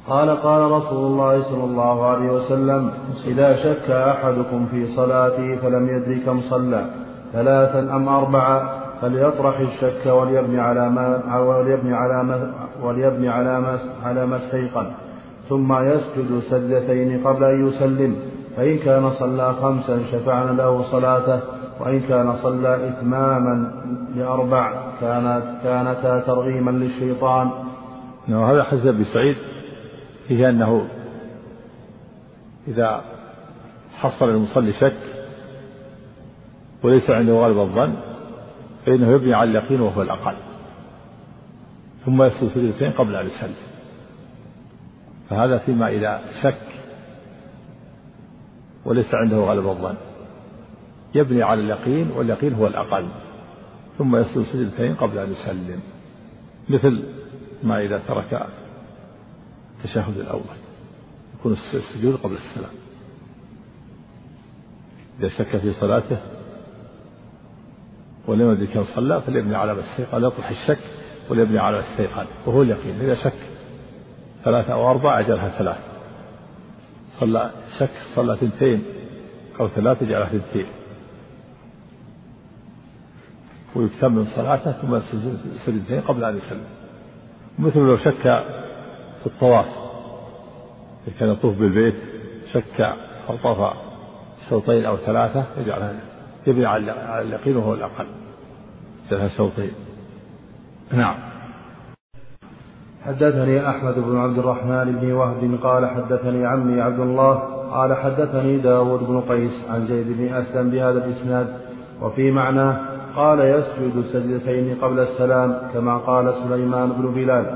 [0.08, 2.90] قال قال رسول الله صلى الله عليه وسلم
[3.26, 6.86] إذا شك أحدكم في صلاته فلم يدري كم صلى
[7.32, 8.56] ثلاثا أم أربعة
[9.00, 14.86] فليطرح الشك وليبني على ما وليبني على ما وليبني على ما على ما استيقن.
[15.48, 18.16] ثم يسجد سجدتين قبل أن يسلم
[18.56, 21.40] فإن كان صلى خمسا شفعنا له صلاته
[21.80, 23.72] وإن كان صلى إتماما
[24.16, 27.50] لأربع كانت كانتا ترغيما للشيطان.
[28.28, 29.36] نعم هذا حديث أبي سعيد.
[30.28, 30.88] فيه أنه
[32.68, 33.04] إذا
[33.96, 34.96] حصل المصلي شك
[36.82, 37.94] وليس عنده غالب الظن
[38.86, 40.36] فإنه يبني على اليقين وهو الأقل.
[42.04, 43.54] ثم يسجد سجدتين قبل أن يسلم.
[45.30, 46.66] فهذا فيما إذا شك
[48.84, 49.94] وليس عنده غالب الظن.
[51.16, 53.08] يبني على اليقين واليقين هو الأقل.
[53.98, 55.80] ثم يسجد سجدتين قبل أن يسلم.
[56.68, 57.04] مثل
[57.62, 58.46] ما إذا ترك
[59.78, 60.56] التشهد الأول.
[61.38, 62.74] يكون السجود قبل السلام.
[65.20, 66.18] إذا شك في صلاته
[68.26, 70.78] ولم يدري كم صلى فليبني على ما يطرح الشك
[71.30, 73.00] وليبني على ما وهو اليقين.
[73.00, 73.38] إذا شك
[74.44, 75.78] ثلاثة أو أربعة أجلها ثلاث
[77.20, 78.82] صلى شك صلى ثنتين
[79.60, 80.66] أو ثلاثة جعلها ثنتين.
[83.76, 86.64] ويكتمل صلاته ثم يسجد سجدتين قبل أن يسلم.
[87.58, 88.22] مثل لو شك
[89.20, 89.66] في الطواف
[91.06, 91.94] إذا كان يطوف بالبيت
[92.52, 92.80] شك
[93.30, 93.76] أو طاف
[94.50, 96.00] شوطين أو ثلاثة يجعلها
[96.46, 98.06] يبني على اليقين وهو الأقل.
[99.06, 99.70] يجعلها شوطين.
[100.92, 101.16] نعم.
[103.06, 107.34] حدثني أحمد بن عبد الرحمن بن وهب قال حدثني عمي عبد الله
[107.70, 111.46] قال حدثني داود بن قيس عن زيد بن أسلم بهذا الإسناد
[112.02, 112.85] وفي معناه
[113.16, 117.46] قال يسجد سجدتين قبل السلام كما قال سليمان بن بلال.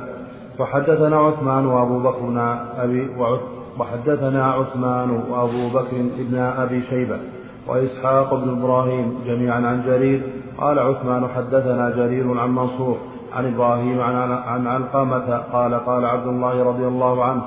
[0.58, 3.10] وحدثنا عثمان وأبو بكر أبي
[3.78, 7.18] وحدثنا عثمان وأبو بكر بن أبي شيبة
[7.68, 10.22] وإسحاق بن إبراهيم جميعا عن جرير.
[10.58, 12.96] قال عثمان حدثنا جرير عن منصور
[13.32, 17.42] عن إبراهيم عن عن علقمة قال قال عبد الله رضي الله عنه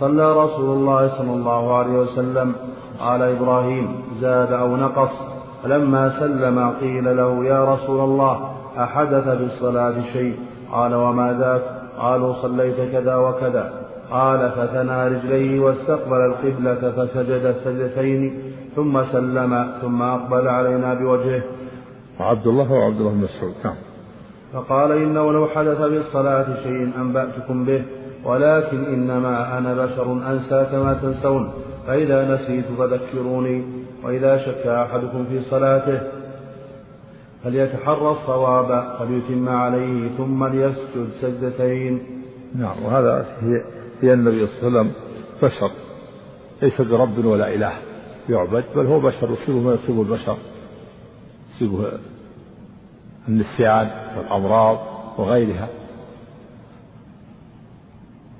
[0.00, 2.52] صلى رسول الله صلى الله عليه وسلم.
[3.00, 5.35] قال إبراهيم زاد أو نقص.
[5.62, 10.34] فلما سلم قيل له يا رسول الله أحدث بالصلاة شيء؟
[10.72, 11.62] قال وما ذاك؟
[11.98, 13.72] قالوا صليت كذا وكذا.
[14.10, 18.32] قال فثنى رجليه واستقبل القبلة فسجد سجدتين
[18.76, 21.42] ثم سلم ثم أقبل علينا بوجهه.
[22.20, 23.54] وعبد الله وعبد الله بن مسعود.
[23.64, 23.74] نعم.
[24.52, 27.84] فقال إنه لو حدث بالصلاة شيء أنبأتكم به
[28.24, 31.50] ولكن إنما أنا بشر أنسى كما تنسون
[31.86, 33.85] فإذا نسيت فذكروني.
[34.06, 36.00] وإذا شك أحدكم في صلاته
[37.44, 42.02] فليتحرى الصواب فليتم عليه ثم ليسجد سجدتين.
[42.54, 43.26] نعم وهذا
[44.02, 44.92] هي النبي صلى الله عليه وسلم
[45.42, 45.70] بشر.
[46.62, 47.72] ليس برب ولا إله
[48.28, 49.30] يعبد بل هو بشر.
[49.30, 50.36] يصيبه ما يصيب البشر.
[51.54, 51.92] يصيبه
[53.28, 54.78] النسيان والأمراض
[55.18, 55.68] وغيرها.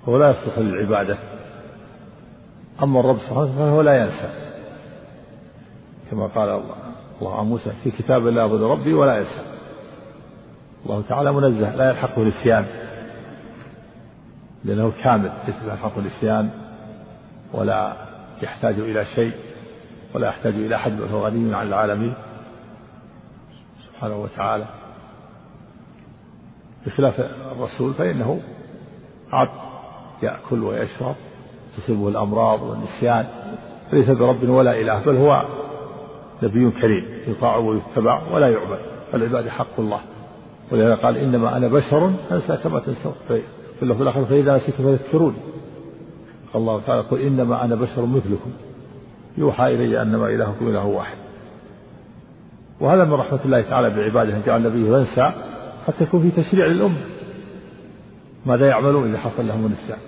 [0.04, 1.18] هو لا يصلح للعبادة.
[2.82, 4.45] أما الرب سبحانه فهو لا ينسى.
[6.16, 6.74] كما قال الله
[7.20, 9.44] الله عن موسى في كتاب لا أعبد ربي ولا ينسى
[10.86, 12.66] الله تعالى منزه لا يلحقه النسيان
[14.64, 16.50] لأنه كامل ليس يلحقه النسيان
[17.52, 17.92] ولا
[18.42, 19.32] يحتاج إلى شيء
[20.14, 22.14] ولا يحتاج إلى أحد وهو غني عن العالمين.
[23.86, 24.66] سبحانه وتعالى.
[26.86, 28.40] بخلاف الرسول فإنه
[29.32, 29.60] عبد
[30.22, 31.14] يأكل ويشرب
[31.76, 33.26] تصيبه الأمراض والنسيان
[33.92, 35.65] ليس برب ولا إله بل هو
[36.42, 38.78] نبي كريم يطاع ويتبع ولا يعبد
[39.12, 40.00] فالعباد حق الله.
[40.72, 43.12] ولهذا قال إنما أنا بشر انسى كما تنسون
[43.78, 45.36] في اللفظ الآخر فإذا نسيت فذكروني.
[46.52, 48.50] قال الله تعالى قل إنما أنا بشر مثلكم.
[49.38, 51.16] يوحى إلي أنما إلهكم إله واحد.
[52.80, 55.32] وهذا من رحمة الله تعالى بعباده إن جعل نبيه ينسى
[55.86, 57.00] حتى يكون في تشريع للأمة.
[58.46, 59.98] ماذا يعملون إذا حصل لهم النسيان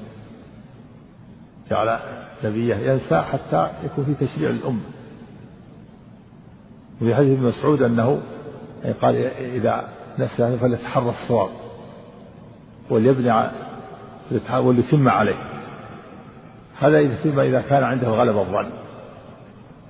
[1.70, 1.98] جعل
[2.44, 4.80] نبيه ينسى حتى يكون في تشريع للأمة.
[7.02, 8.20] وفي حديث ابن مسعود أنه
[9.02, 9.16] قال
[9.56, 11.50] إذا نسي فليتحرى الصواب
[12.90, 13.50] وليبني
[14.52, 15.36] وليتم عليه.
[16.78, 18.66] هذا إذا إذا كان عنده غلب الظن.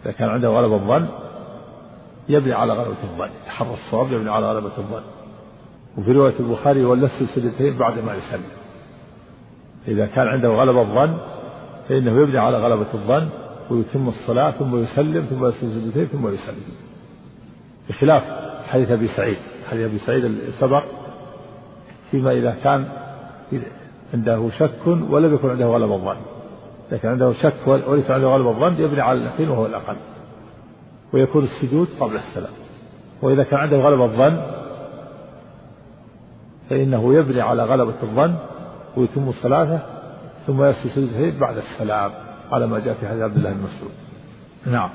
[0.05, 1.09] إذا كان عنده غلب الظن
[2.29, 3.31] يبني على غلبة الظن.
[3.45, 5.03] يتحرى الصواب يبني على غلبة الظن.
[5.99, 8.59] وفي رواية البخاري ولنفس السجدتين بعد ما يسلم.
[9.89, 11.19] إذا كان عنده غلب الظن
[11.89, 13.29] فإنه يبني على غلبة الظن
[13.71, 16.88] ويتم الصلاة ثم يسلم ثم السجدتين ثم يسلم.
[17.89, 18.23] بخلاف
[18.69, 19.37] حديث أبي سعيد.
[19.71, 20.85] حديث أبي سعيد سبق
[22.11, 22.89] فيما إذا كان
[24.15, 26.17] عنده شك ولم يكن عنده غلب الظن.
[26.93, 29.97] لكن عنده شك وليس عنده غلب الظن يبني على اليقين وهو الأقل.
[31.13, 32.53] ويكون السجود قبل السلام.
[33.23, 34.43] وإذا كان عنده غلب الظن
[36.71, 38.35] فإنه يبني على غلبة الظن
[38.97, 39.81] ويتم صلاته
[40.47, 42.11] ثم يسجد بعد السلام.
[42.53, 43.93] على ما جاء في حديث عبد الله بن مسعود.
[44.67, 44.91] نعم.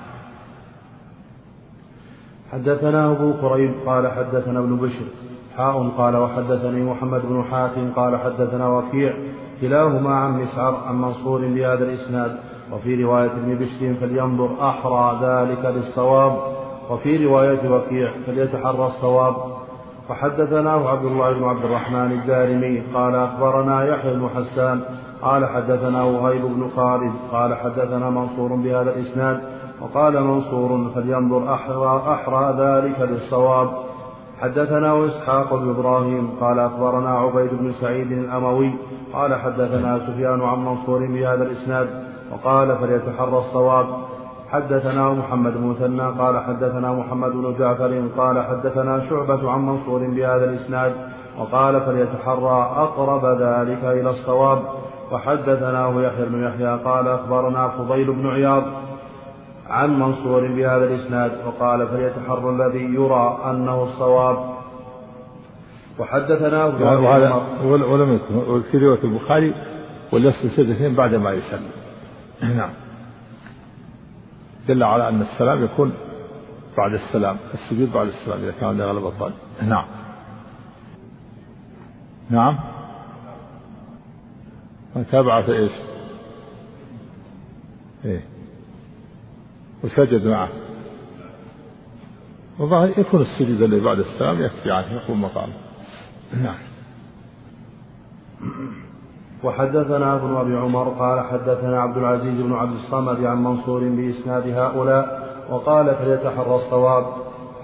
[2.53, 5.05] حدثنا أبو كريب قال حدثنا ابن بشر
[5.57, 9.13] حاء قال وحدثني محمد بن حاتم قال حدثنا وكيع
[9.61, 12.37] كلاهما عن مسعر عن منصور بهذا الإسناد
[12.71, 16.37] وفي رواية ابن بشر فلينظر أحرى ذلك للصواب
[16.89, 19.35] وفي رواية وكيع فليتحرى الصواب.
[20.09, 24.81] وحدثناه عبد الله بن عبد الرحمن الدارمي قال أخبرنا يحيى بن حسان
[25.21, 29.41] قال حدثنا وهيب بن خالد قال حدثنا منصور بهذا الإسناد
[29.83, 33.69] وقال منصور فلينظر أحرى, أحرى ذلك للصواب
[34.41, 38.71] حدثنا إسحاق بن إبراهيم قال أخبرنا عبيد بن سعيد الأموي
[39.13, 41.87] قال حدثنا سفيان عن منصور بهذا الإسناد
[42.31, 43.85] وقال فليتحرى الصواب.
[44.51, 50.45] حدثنا محمد بن مثنى قال حدثنا محمد بن جعفر قال حدثنا شعبة عن منصور بهذا
[50.49, 50.93] الإسناد
[51.39, 54.59] وقال فليتحرى أقرب ذلك إلى الصواب.
[55.11, 58.63] وحدثناه يحيى بن يحيى قال أخبرنا فضيل بن عياض
[59.73, 64.37] عن منصور بهذا الإسناد وقال فليتحرى الذي يرى أنه الصواب.
[65.99, 67.33] وحدثنا وهذا
[67.63, 69.53] ولم يكن في رواية البخاري
[70.11, 71.71] وليسجد سجدتين بعد ما يسلم.
[72.41, 72.69] نعم.
[74.67, 75.93] دل على أن السلام يكون
[76.77, 79.31] بعد السلام السجود بعد السلام إذا كان غلب الظن.
[79.61, 79.85] نعم.
[82.29, 82.59] نعم.
[85.11, 85.71] تابع في إيش؟
[89.83, 90.49] وسجد معه.
[92.59, 95.53] والله يكون السجود الذي بعد السلام يكفي عنه يقوم مقامه
[96.43, 96.57] نعم.
[99.43, 105.23] وحدثنا ابن أبي عمر قال حدثنا عبد العزيز بن عبد الصمد عن منصور بإسناد هؤلاء
[105.49, 107.05] وقال فليتحرى الصواب.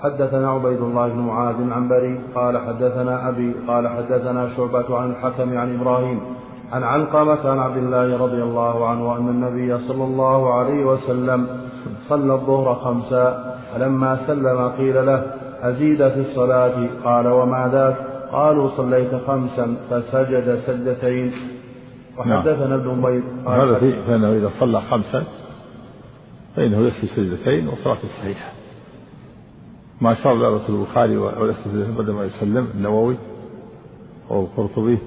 [0.01, 5.58] حدثنا عبيد الله بن معاذ عن بري قال حدثنا أبي قال حدثنا شعبة عن الحكم
[5.58, 6.21] عن إبراهيم
[6.71, 11.47] عن علقمة عن عبد الله رضي الله عنه أن النبي صلى الله عليه وسلم
[12.10, 17.97] صلى الظهر خمسا فلما سلم قيل له أزيد في الصلاة؟ قال وما ذاك؟
[18.32, 21.32] قالوا صليت خمسا فسجد سجدتين.
[22.17, 25.23] وحدثنا ابن بيض هذا فيه فإنه إذا صلى خمسا
[26.55, 28.51] فإنه يسجد سجدتين وصلاته صحيحه
[30.01, 33.15] ما شاء الله البخاري ويسجد بعد ما يسلم النووي
[34.29, 34.99] والقرطبي.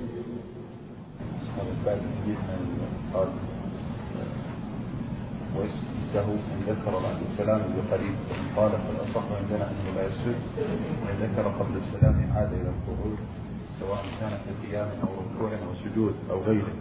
[1.87, 1.99] بعد
[3.15, 3.29] قال
[5.57, 8.15] ويسجد أن ذكر بعد السلام بقريب
[8.57, 10.37] قال فالاصح عندنا أنه لا يسجد.
[11.03, 13.19] وان ذكر قبل السلام عاد إلى القعود
[13.81, 16.73] سواء كان في قيام أو ركوع أو سجود أو غيره.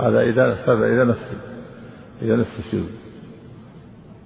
[0.00, 1.26] هذا إذا هذا إذا نفس
[2.22, 2.90] إذا نفس السجود.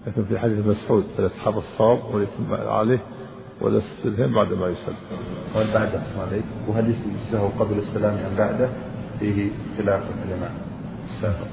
[0.07, 3.03] لكن في حديث مسعود فيتحرى الصواب ويتم عليه
[3.61, 3.79] ولا
[4.35, 4.97] بعد ما يسلم.
[5.55, 8.69] قال بعد عليك وهل يسجد قبل السلام أم بعده؟
[9.23, 10.53] فيه خلاف العلماء
[11.11, 11.47] السافر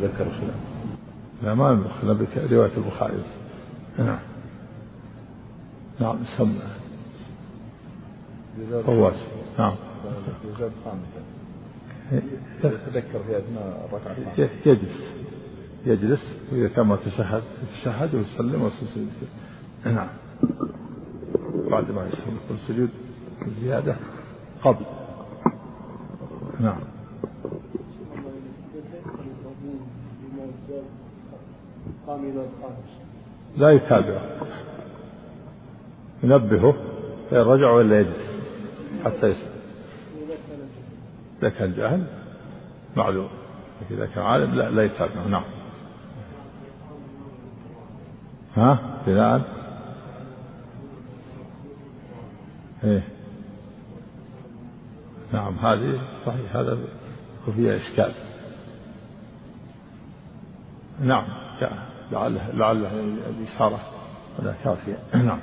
[0.00, 0.54] ذكر خلاف
[1.42, 2.38] لا ما خلاف.
[2.52, 3.14] رواية البخاري.
[3.98, 4.18] نعم.
[6.00, 6.64] نعم سمع
[8.86, 9.14] فواز
[9.58, 9.74] نعم.
[12.62, 15.02] يتذكر في أثناء الركعة يجلس.
[15.86, 16.52] يجلس.
[16.52, 19.10] وإذا كان ما تشهد يتشهد ويسلم ويسلم
[19.84, 20.08] نعم.
[21.70, 22.90] بعد ما يسلم يكون سجود
[23.60, 23.96] زيادة
[24.62, 24.84] قبل.
[26.60, 26.80] نعم.
[33.56, 34.22] لا يتابعه
[36.22, 36.74] ينبهه.
[37.30, 38.42] فإن رجع ولا يجلس.
[39.04, 39.58] حتى يسلم
[41.42, 42.06] إذا كان جاهل
[42.96, 43.28] معلوم.
[43.90, 45.28] إذا كان عالم لا لا يتابعه.
[45.28, 45.44] نعم.
[48.56, 49.42] ها؟ بناء
[52.84, 53.17] إيه.
[55.32, 56.78] نعم هذه صحيح هذا
[57.48, 58.12] وفيها إشكال.
[61.00, 61.24] نعم
[62.12, 62.90] لعله لعله
[63.30, 63.80] الإشارة
[64.40, 64.98] هذا كافية.
[65.28, 65.38] نعم.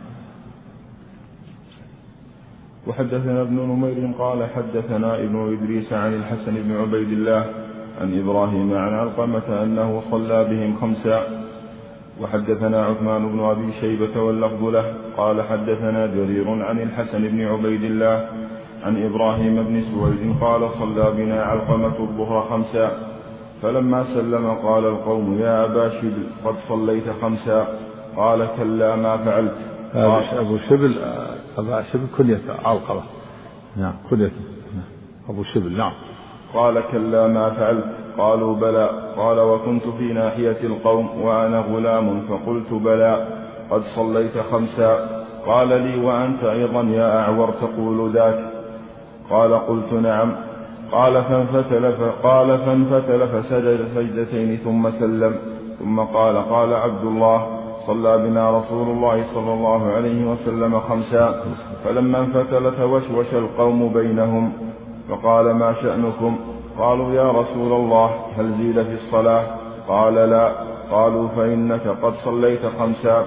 [2.87, 7.53] وحدثنا ابن نمير قال حدثنا ابن إدريس عن الحسن بن عبيد الله
[8.01, 11.45] عن إبراهيم عن علقمة أنه صلى بهم خمسا
[12.21, 14.93] وحدثنا عثمان بن أبي شيبة واللفظ له.
[15.17, 18.29] قال حدثنا جرير عن الحسن بن عبيد الله
[18.85, 22.91] عن إبراهيم بن سويد قال صلى بنا علقمة الظهر خمسا
[23.61, 27.67] فلما سلم قال القوم يا أبا شبل قد صليت خمسا
[28.17, 29.55] قال كلا ما فعلت.
[30.39, 31.01] أبو شبل
[31.57, 33.01] أبا شبل كنية علقمة
[33.77, 34.31] نعم كنية
[35.29, 35.91] أبو شبل نعم.
[36.53, 37.85] قال كلا ما فعلت.
[38.17, 39.13] قالوا بلى.
[39.17, 43.27] قال وكنت في ناحية القوم وأنا غلام فقلت بلى.
[43.71, 44.91] قد صليت خمسا.
[45.45, 48.54] قال لي وأنت أيضا يا أعور تقول ذاك.
[49.29, 50.35] قال قلت نعم.
[50.91, 55.35] قال فانفتل قال فانفتل فسجد سجدتين ثم سلم.
[55.79, 57.47] ثم قال قال عبد الله
[57.87, 61.43] صلى بنا رسول الله صلى الله عليه وسلم خمسا.
[61.83, 64.53] فلما انفتل توشوش القوم بينهم.
[65.09, 66.37] فقال ما شأنكم؟
[66.77, 69.43] قالوا يا رسول الله هل زيد في الصلاة؟
[69.87, 70.51] قال لا.
[70.91, 73.23] قالوا فإنك قد صليت خمسا.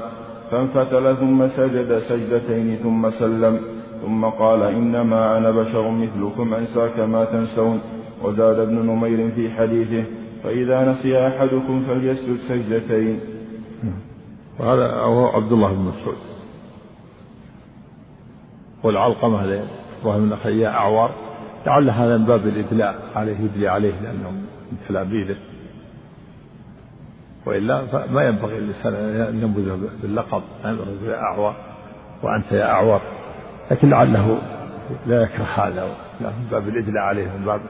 [0.50, 3.77] فانفتل ثم سجد سجدتين ثم سلم.
[4.02, 7.80] ثم قال إنما أنا بشر مثلكم أنسى كما تنسون.
[8.22, 10.04] وزاد ابن نمير في حديثه
[10.44, 13.20] فإذا نسي أحدكم فليسجد سجدتين.
[14.58, 16.16] وهذا هو عبد الله بن مسعود.
[18.82, 19.62] والعلقمة هذا
[20.02, 21.10] إبراهيم النخعي أعور.
[21.66, 24.30] لعل هذا من باب الإدلاء عليه يدلي عليه لأنه
[24.72, 25.36] من تلاميذه.
[27.46, 30.42] وإلا ما ينبغي للإنسان أن ينبذه باللقب.
[30.64, 31.54] ينبغي يا أعور
[32.22, 33.00] وأنت يا أعور.
[33.70, 34.38] لكن لعله
[35.06, 35.96] لا يكره هذا.
[36.20, 37.60] من باب الإدلاء عليه من باب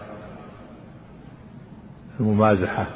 [2.21, 2.87] الممازحة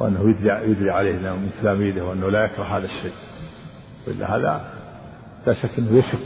[0.00, 3.12] وأنه يدري, يدري عليه من تلاميذه وأنه لا يكره هذا الشيء.
[4.08, 4.60] وإلا هذا
[5.46, 6.18] لا شك أنه يشق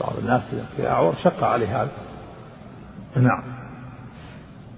[0.00, 0.42] بعض الناس
[0.76, 1.90] في أعور شق عليه هذا.
[3.16, 3.42] نعم.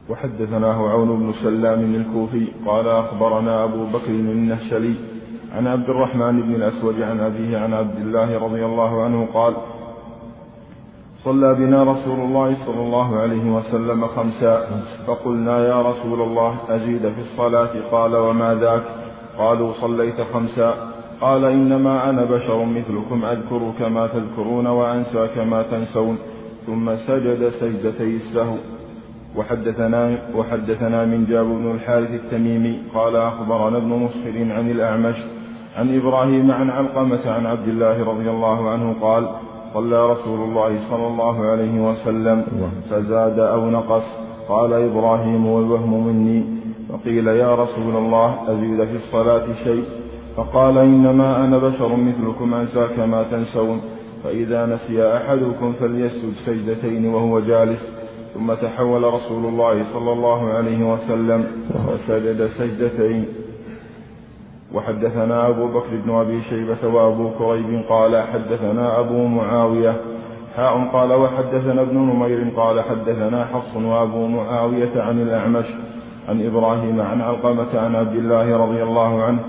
[0.09, 4.95] وحدثناه عون بن سلام الكوفي قال أخبرنا أبو بكر النهشلي
[5.53, 9.57] عن عبد الرحمن بن الأسود عن أبيه عن عبد الله رضي الله عنه قال
[11.25, 14.67] صلى بنا رسول الله صلى الله عليه وسلم خمسا.
[15.07, 18.83] فقلنا يا رسول الله أزيد في الصلاة؟ قال وما ذاك؟
[19.39, 20.75] قالوا صليت خمسا.
[21.21, 26.19] قال إنما أنا بشر مثلكم أذكر كما تذكرون وأنسى كما تنسون.
[26.67, 28.57] ثم سجد سجدتي السهو
[29.37, 35.17] وحدثنا وحدثنا من جاب بن الحارث التميمي قال أخبرنا ابن مسخر عن الأعمش
[35.77, 39.29] عن إبراهيم عن علقمة عن عبد الله رضي الله عنه قال
[39.75, 42.45] صلى رسول الله صلى الله عليه وسلم
[42.91, 44.03] فزاد أو نقص
[44.49, 46.45] قال إبراهيم والوهم مني.
[46.89, 49.85] فقيل يا رسول الله أزيد في الصلاة شيء؟
[50.37, 53.81] فقال إنما أنا بشر مثلكم أنسى كما تنسون.
[54.25, 57.83] فإذا نسي أحدكم فليسجد سجدتين وهو جالس.
[58.35, 61.47] ثم تحول رسول الله صلى الله عليه وسلم
[61.89, 63.27] وسجد سجدتين.
[64.75, 70.01] وحدثنا أبو بكر بن أبي شيبة وأبو كريب قال حدثنا أبو معاوية.
[70.57, 75.67] حاء قال وحدثنا ابن نمير قال حدثنا حفص وأبو معاوية عن الأعمش
[76.29, 79.41] عن إبراهيم عن علقمة عن عبد الله رضي الله عنه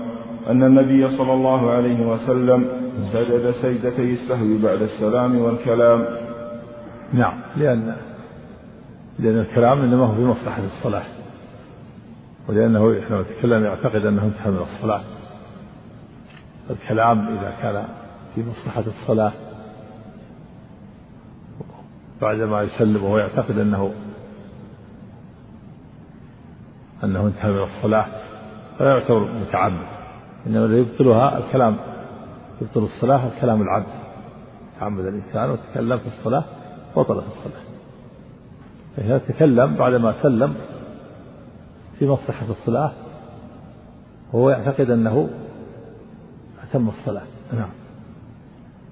[0.50, 2.68] أن النبي صلى الله عليه وسلم
[3.12, 6.04] سجد سجدتي السهو بعد السلام والكلام.
[7.12, 7.96] نعم لأن
[9.18, 11.04] لأن الكلام إنما هو في مصلحة الصلاة
[12.48, 15.15] ولأنه حينما يتكلم يعتقد أنه انتهى من الصلاة.
[16.70, 17.88] الكلام إذا كان
[18.34, 19.32] في مصلحة الصلاة
[22.20, 23.92] بعدما يسلم وهو يعتقد أنه
[27.04, 28.06] أنه انتهى من الصلاة
[28.78, 29.86] فلا يعتبر متعمد
[30.46, 31.76] إنما الذي يبطلها الكلام
[32.62, 33.86] يبطل الصلاة الكلام العبد.
[34.80, 36.44] تعمد الإنسان وتكلم في الصلاة
[36.96, 37.62] بطلت الصلاة.
[38.96, 40.54] فإذا تكلم بعدما سلم
[41.98, 42.92] في مصلحة الصلاة
[44.32, 45.30] وهو يعتقد أنه
[46.70, 47.26] أتم الصلاة.
[47.52, 47.68] نعم.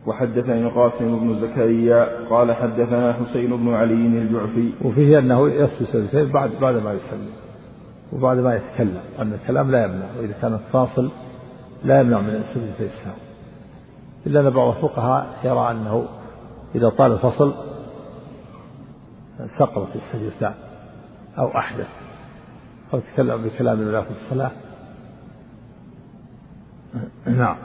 [0.06, 4.72] وحدثني القاسم بن زكريا قال حدثنا حسين بن علي الجعفي.
[4.84, 7.28] وفيه أنه يسجد سجدتين بعد بعد ما يسلم.
[8.12, 9.02] وبعد ما يتكلم.
[9.18, 10.06] أن الكلام لا يمنع.
[10.18, 11.10] وإذا كان فاصل
[11.84, 13.14] لا يمنع من سجدتي السهو
[14.26, 16.08] إلا أن بعض الفقهاء يرى أنه
[16.74, 17.54] إذا طال الفصل
[19.58, 20.54] سقطت السجدتان
[21.38, 21.88] أو أحدث
[22.94, 24.50] أو تكلم بكلام لا في الصلاة.
[27.26, 27.56] نعم.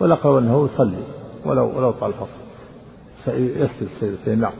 [0.00, 1.02] والأقرب أنه يصلي
[1.46, 2.42] ولو ولو طال الفصل.
[3.26, 4.52] يسجد السجدتين نعم.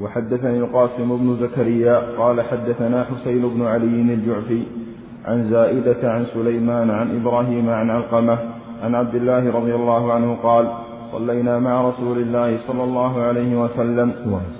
[0.00, 4.62] وحدثني القاسم بن زكريا قال حدثنا حسين بن علي الجعفي
[5.24, 8.38] عن زائدة عن سليمان عن إبراهيم عن علقمة
[8.82, 10.72] عن عبد الله رضي الله عنه قال
[11.12, 14.12] صلينا مع رسول الله صلى الله عليه وسلم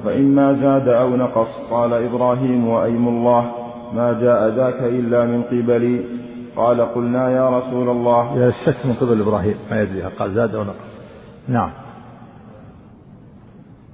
[0.04, 3.52] فإما زاد أو نقص قال إبراهيم وأيم الله
[3.94, 6.21] ما جاء ذاك إلا من قبلي.
[6.57, 8.38] قال قلنا يا رسول الله.
[8.38, 11.00] يا الشك من قبل إبراهيم ما يدري قال زاد أو نقص.
[11.48, 11.72] نعم.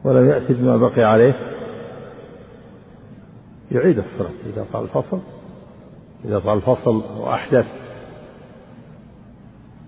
[0.05, 1.35] ولم يأتي بما بقي عليه.
[3.71, 5.21] يعيد الصلاة إذا قال الفصل.
[6.25, 7.67] إذا طال الفصل وأحدث.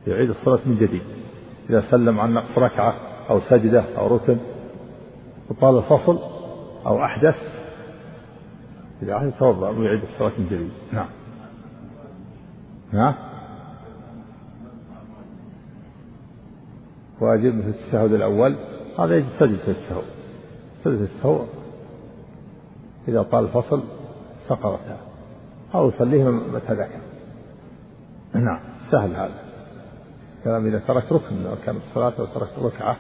[0.07, 1.03] يعيد الصلاة من جديد.
[1.71, 2.95] إذا سلم عن نقص ركعة
[3.31, 4.39] أو سجدة أو ركن.
[5.51, 6.19] وطال الفصل
[6.87, 7.37] أو أحدث.
[9.03, 10.71] إذا أحدث توضأ ويعيد الصلاة من جديد.
[10.93, 11.20] نعم.
[12.93, 13.15] نعم
[17.21, 18.57] واجب في التشهد الأول.
[18.99, 20.03] هذا يجب سجد في السهو.
[20.85, 21.45] سجد في السهو.
[23.09, 23.83] إذا طال الفصل
[24.49, 24.97] سقطت
[25.75, 27.01] أو يصليه متى ذكر
[28.35, 28.61] نعم
[28.91, 29.43] سهل هذا.
[30.45, 32.97] كلام إذا ترك ركن أو كان الصلاة أو ترك ركعة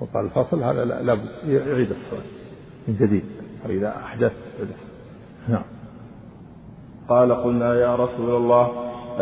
[0.00, 2.24] وقال الفصل هذا لا يعيد الصلاة
[2.88, 3.24] من جديد.
[3.64, 4.32] أو إذا أحدث
[5.48, 5.64] نعم.
[7.08, 8.70] قال قلنا يا رسول الله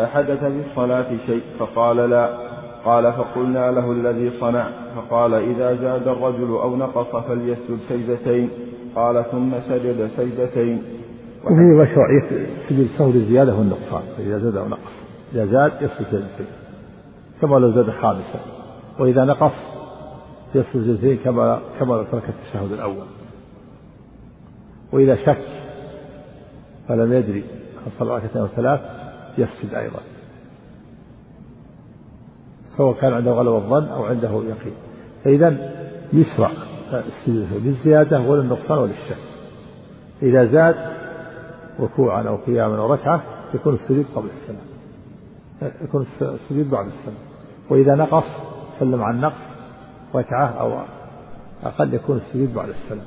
[0.03, 2.37] أحدث في الصلاة شيء؟ فقال لا.
[2.85, 4.67] قال فقلنا له الذي صنع.
[4.95, 8.49] فقال إذا زاد الرجل أو نقص فليسجد سجدتين.
[8.95, 10.83] قال ثم سجد سجدتين.
[11.43, 14.93] وفيه مشروعية سجود السهو للزيادة والنقصان فإذا زاد أو نقص.
[15.33, 16.47] إذا زاد يسجد سجدتين.
[17.41, 18.39] كما لو زاد خامسا.
[18.99, 19.55] وإذا نقص
[20.55, 23.05] يسجد سجدتين كما كما لو ترك التشهد الأول.
[24.93, 25.45] وإذا شك
[26.87, 27.62] فلم يدري.
[27.99, 28.79] صلى ركعتين أو ثلاث
[29.37, 29.99] يسجد أيضا.
[32.77, 34.73] سواء كان عنده غلبة الظن أو عنده يقين.
[35.23, 35.73] فإذا
[36.13, 36.51] يشرع
[36.93, 39.17] السجود بالزيادة ولا النقصان ولا الشك
[40.21, 40.75] إذا زاد
[41.79, 43.23] ركوعا أو قياما أو ركعة
[43.53, 44.61] يكون السجود قبل السلام
[45.81, 47.17] يكون السجود بعد السلام
[47.69, 48.23] وإذا نقص
[48.79, 49.55] سلم عن نقص
[50.15, 50.81] ركعة أو
[51.63, 53.05] أقل يكون السجود بعد السلام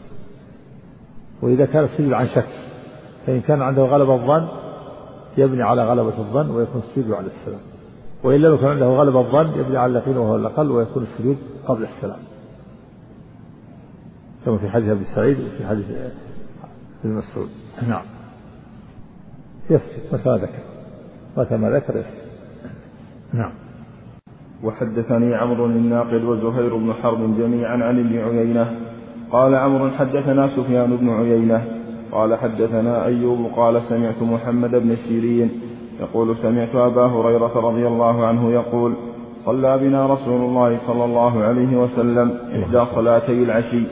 [1.42, 2.48] وإذا كان السجود عن شك
[3.26, 4.65] فإن كان عنده غلبة الظن
[5.38, 7.60] يبني على غلبة الظن ويكون السجود بعد السلام.
[8.24, 11.36] وإن لم يكن عنده غلبة الظن يبني على اليقين وهو الأقل ويكون السجود
[11.68, 12.20] قبل السلام.
[14.44, 15.90] كما في حديث أبي سعيد وفي حديث
[17.04, 17.48] ابن مسعود.
[17.88, 18.04] نعم.
[19.70, 20.62] يسجد متى ذكر؟
[21.36, 22.26] متى ما ذكر يسجد.
[23.32, 23.52] نعم.
[24.64, 28.80] وحدثني عمرو الناقد وزهير بن حرب جميعا عن ابن عيينة.
[29.30, 31.75] قال عمرو حدثنا سفيان بن عيينة.
[32.12, 35.50] قال حدثنا أيوب قال سمعت محمد بن سيرين
[36.00, 38.94] يقول سمعت أبا هريرة رضي الله عنه يقول
[39.44, 42.30] صلى بنا رسول الله صلى الله عليه وسلم
[42.62, 43.82] إحدى صلاتي العشي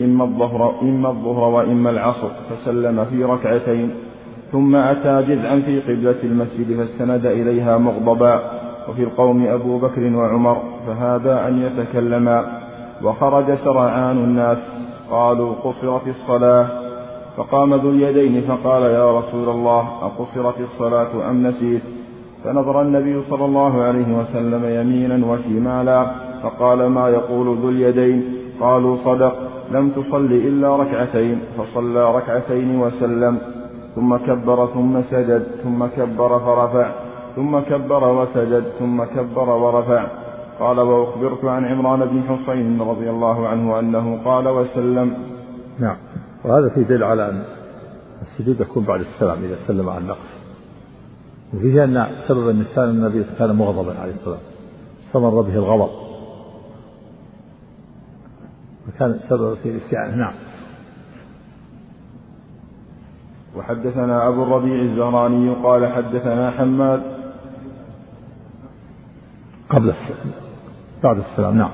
[0.00, 3.90] إما الظهر إما الظهر وإما العصر فسلم في ركعتين
[4.52, 8.40] ثم أتى جذعا في قبلة المسجد فاستند إليها مغضبا
[8.88, 12.60] وفي القوم أبو بكر وعمر فهذا أن يتكلما
[13.04, 14.58] وخرج سرعان الناس
[15.10, 16.66] قالوا قصرت الصلاة
[17.36, 21.82] فقام ذو اليدين فقال يا رسول الله أقصرت الصلاة أم نسيت؟
[22.44, 26.10] فنظر النبي صلى الله عليه وسلم يمينا وشمالا
[26.42, 28.24] فقال ما يقول ذو اليدين؟
[28.60, 29.34] قالوا صدق
[29.70, 33.38] لم تصل إلا ركعتين فصلى ركعتين وسلم.
[33.94, 36.90] ثم كبر ثم سجد ثم كبر فرفع
[37.36, 40.06] ثم كبر وسجد ثم كبر ورفع.
[40.60, 45.14] قال وأخبرت عن عمران بن حصين رضي الله عنه أنه قال وسلم.
[45.80, 45.96] نعم.
[46.44, 47.44] وهذا في دليل على أن
[48.22, 50.40] السجود يكون بعد السلام إذا سلم عن نقص
[51.54, 54.60] وفيه أن سبب النساء أن النبي كان مغضبا عليه الصلاة والسلام.
[55.12, 55.90] فمر به الغضب.
[58.88, 60.18] وكان سبب في الإسيان.
[60.18, 60.34] نعم.
[63.56, 67.02] وحدثنا أبو الربيع الزهراني قال حدثنا حماد.
[69.70, 70.34] قبل السلام
[71.02, 71.58] بعد السلام.
[71.58, 71.72] نعم.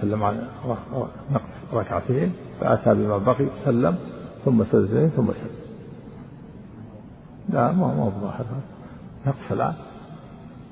[0.00, 0.42] سلم عن
[1.30, 2.32] نقص ركعتين.
[2.60, 3.96] فأتى بما بقي سلم
[4.44, 5.56] ثم سجدتين ثم سلم.
[7.48, 8.46] لا ما هو ظاهر.
[9.26, 9.74] نقص الآن.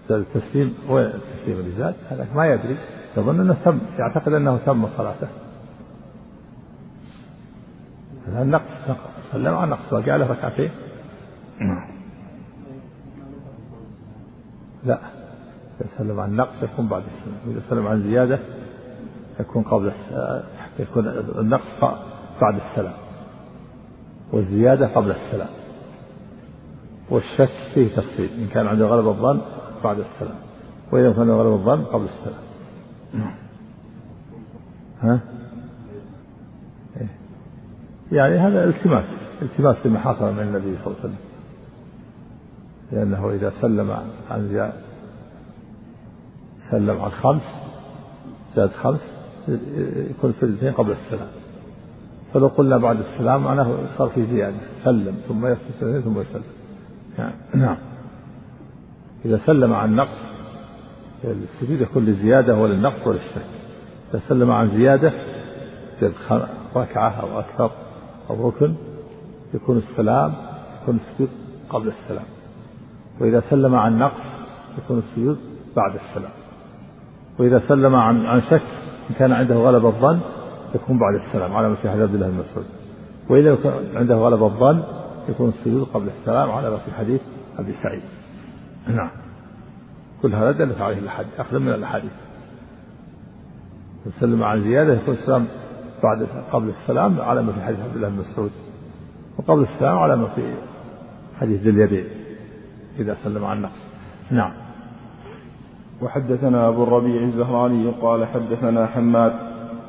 [0.08, 2.78] زاد التسليم وين التسليم اللي زاد؟ هذا ما يدري.
[3.16, 5.28] يظن أنه تم يعتقد أنه تم صلاته.
[8.28, 8.98] هذا النقص
[9.32, 10.70] سلم عن نقص وقع له ركعتين.
[14.84, 14.98] لا.
[15.80, 18.38] إذا سلم عن نقص يكون بعد السلام وإذا سلم عن زيادة
[19.40, 19.92] يكون قبل
[20.78, 21.08] يكون
[21.38, 21.84] النقص
[22.40, 22.94] بعد السلام
[24.32, 25.48] والزيادة قبل السلام
[27.10, 29.40] والشك فيه تفصيل إن كان عنده غلب الظن
[29.84, 30.36] بعد السلام
[30.92, 32.44] وإذا كان غلب الظن قبل السلام
[35.00, 35.20] ها؟
[37.00, 37.08] إيه.
[38.12, 39.04] يعني هذا التماس
[39.42, 41.16] التماس لما حصل من النبي صلى الله عليه وسلم
[42.92, 43.96] لأنه إذا سلم
[44.30, 44.84] عن زيادة
[46.70, 47.42] سلم عن خمس
[48.54, 49.23] زاد خمس
[50.10, 51.28] يكون سجدتين قبل السلام.
[52.32, 54.56] فلو قلنا بعد السلام معناه صار في زيادة.
[54.84, 56.42] سلم ثم يسجد ثم يسلم
[57.54, 57.76] نعم.
[59.24, 60.18] إذا سلم عن نقص
[61.24, 63.46] السجود يكون للزيادة وللنقص وللشك.
[64.10, 65.12] إذا سلم عن زيادة
[66.76, 67.70] ركعة أو أكثر
[68.30, 68.74] أو ركن
[69.54, 70.32] يكون السلام
[70.82, 71.28] يكون السجود
[71.70, 72.26] قبل السلام.
[73.20, 74.22] وإذا سلم عن نقص
[74.78, 75.38] يكون السجود
[75.76, 76.32] بعد السلام.
[77.38, 78.62] وإذا سلم عن عن شك
[79.10, 80.20] إن كان عنده غلبة الظن
[80.74, 82.66] يكون بعد السلام على في حديث عبد الله بن مسعود.
[83.30, 84.82] وإذا كان عنده غلبة الظن
[85.28, 87.20] يكون السجود قبل السلام على ما في حديث
[87.58, 88.02] أبي سعيد.
[88.88, 89.10] نعم.
[90.22, 92.12] كل هذا دلت عليه الأحاديث أخذ من الأحاديث.
[94.20, 95.46] سلم عن زيادة يكون السلام
[96.02, 98.50] بعد قبل السلام على ما في حديث عبد الله بن مسعود.
[99.38, 100.42] وقبل السلام على ما في
[101.40, 102.06] حديث ذي اليدين
[102.98, 103.72] إذا سلم عن نقص
[104.30, 104.52] نعم.
[106.02, 109.32] وحدثنا أبو الربيع الزهراني قال حدثنا حماد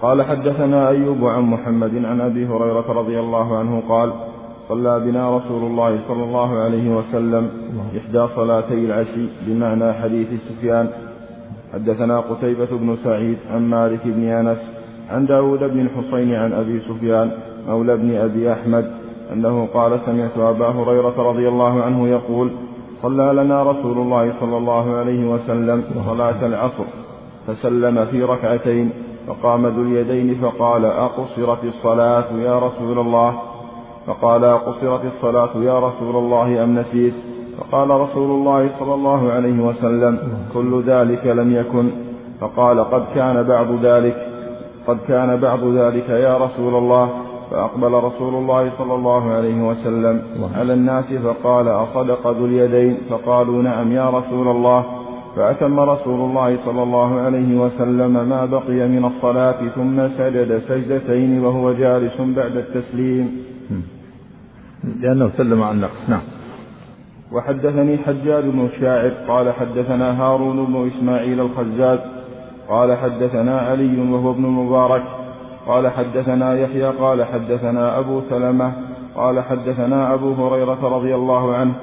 [0.01, 4.13] قال حدثنا أيوب عن محمد عن أبي هريرة رضي الله عنه قال
[4.67, 7.49] صلى بنا رسول الله صلى الله عليه وسلم
[7.97, 10.89] إحدى صلاتي العشي بمعنى حديث سفيان.
[11.73, 14.71] حدثنا قتيبة بن سعيد عن مالك بن أنس
[15.11, 17.31] عن داود بن الحصين عن أبي سفيان
[17.67, 18.91] مولى بن أبي أحمد
[19.33, 22.51] أنه قال سمعت أبا هريرة رضي الله عنه يقول
[23.05, 26.83] صلى لنا رسول الله صلى الله عليه وسلم صلاة العصر
[27.47, 28.89] فسلم في ركعتين
[29.27, 33.41] فقام ذو اليدين فقال أقصرت الصلاة يا رسول الله؟
[34.07, 37.13] فقال أقصرت الصلاة يا رسول الله أم نسيت؟
[37.57, 40.19] فقال رسول الله صلى الله عليه وسلم
[40.53, 41.91] كل ذلك لم يكن.
[42.41, 44.15] فقال قد كان بعض ذلك
[44.87, 47.09] قد كان بعض ذلك يا رسول الله.
[47.51, 50.21] فأقبل رسول الله صلى الله عليه وسلم
[50.55, 54.85] على الناس فقال أصدق ذو اليدين؟ فقالوا نعم يا رسول الله.
[55.35, 61.73] فأتم رسول الله صلى الله عليه وسلم ما بقي من الصلاة ثم سجد سجدتين وهو
[61.73, 63.45] جالس بعد التسليم.
[64.99, 66.21] لأنه سلم عن النقص نعم.
[67.31, 71.99] وحدثني حجاج بن الشاعر قال حدثنا هارون بن إسماعيل الخزاز
[72.69, 75.03] قال حدثنا علي وهو ابن المبارك
[75.67, 78.73] قال حدثنا يحيى قال حدثنا أبو سلمة
[79.15, 81.75] قال حدثنا أبو هريرة رضي الله عنه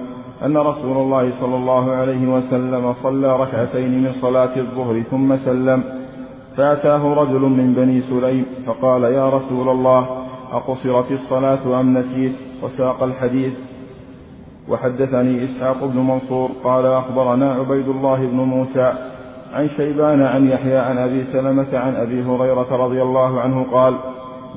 [0.45, 5.85] أن رسول الله صلى الله عليه وسلم صلى ركعتين من صلاة الظهر ثم سلم.
[6.57, 10.09] فأتاه رجل من بني سليم فقال يا رسول الله
[10.53, 13.53] أقصرت الصلاة أم نسيت؟ وساق الحديث.
[14.69, 18.93] وحدثني إسحاق بن منصور قال أخبرنا عبيد الله بن موسى
[19.53, 23.99] عن شيبان عن يحيى عن أبي سلمة عن أبي هريرة رضي الله عنه قال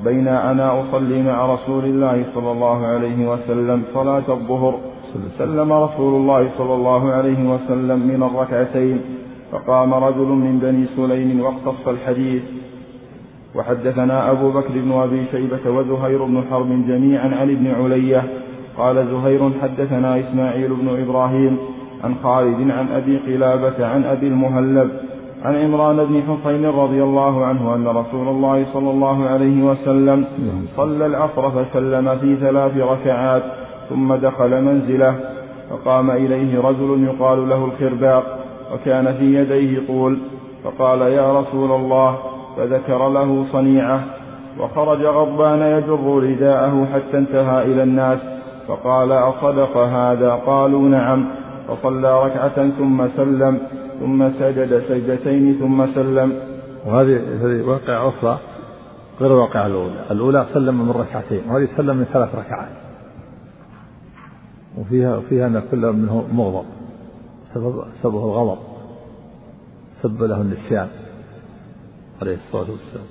[0.04, 4.78] بين أنا أصلي مع رسول الله صلى الله عليه وسلم صلاة الظهر.
[5.38, 9.00] سلم رسول الله صلى الله عليه وسلم من الركعتين.
[9.52, 12.42] فقام رجل من بني سليم واقتص الحديث.
[13.54, 18.22] وحدثنا أبو بكر بن أبي شيبة وزهير بن حرب جميعا عن ابن علية.
[18.78, 21.58] قال زهير حدثنا إسماعيل بن إبراهيم
[22.04, 24.90] عن خالد عن أبي قلابة عن أبي المهلب
[25.44, 30.24] عن عمران بن حصين رضي الله عنه أن رسول الله صلى الله عليه وسلم
[30.76, 33.42] صلى العصر فسلم في ثلاث ركعات
[33.88, 35.14] ثم دخل منزله
[35.70, 38.38] فقام إليه رجل يقال له الخرباق
[38.74, 40.18] وكان في يديه طول
[40.64, 42.18] فقال يا رسول الله
[42.56, 44.00] فذكر له صنيعة
[44.60, 48.18] وخرج غضبان يجر رداءه حتى انتهى إلى الناس
[48.68, 51.26] فقال أصدق هذا؟ قالوا نعم.
[51.68, 53.60] فصلى ركعة ثم سلم
[54.00, 56.32] ثم سجد سجدتين ثم سلم.
[56.86, 58.38] وهذه هذه واقعة أخرى
[59.20, 60.06] غير الواقعة الأولى.
[60.10, 62.72] الأولى سلم من ركعتين وهذه سلم من ثلاث ركعات.
[64.78, 66.66] وفيها فيها أن كل منه مغضب.
[67.54, 68.58] سبب سببه الغضب.
[70.02, 70.88] سب له النسيان
[72.22, 73.06] عليه الصلاة والسلام.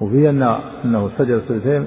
[0.00, 0.42] وفيها أن
[0.84, 1.86] أنه سجد سجدتين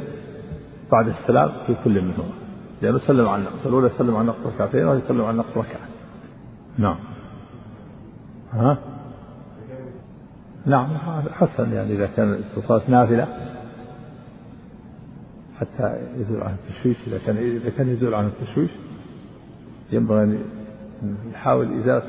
[0.91, 2.33] بعد السلام في كل منهما.
[2.81, 5.86] لأنه سلم عن النقص الأولى سلم عن النقص ركعتين وهذه سلم عن النقص ركعة.
[6.77, 6.97] نعم.
[8.53, 8.77] ها؟
[10.65, 10.97] نعم
[11.31, 13.27] حسن يعني إذا كان صلاة نافلة.
[15.59, 18.71] حتى يزول عنه التشويش إذا كان إذا كان يزول عنه التشويش
[19.91, 20.39] ينبغي أن
[21.31, 22.05] يحاول إزالة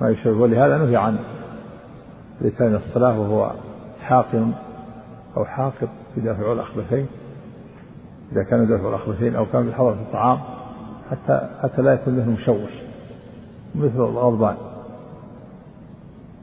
[0.00, 0.36] ما يشوش.
[0.36, 1.18] ولهذا نهي عن
[2.40, 3.50] لسان الصلاة وهو
[4.00, 4.52] حاقن
[5.36, 7.06] أو حاقب يدافع الأخبثين.
[8.32, 10.38] إذا كان يدافع الأخبثين أو كان بحضرة الطعام
[11.10, 12.85] حتى حتى لا يكون له مشوش.
[13.76, 14.56] مثل الغضبان.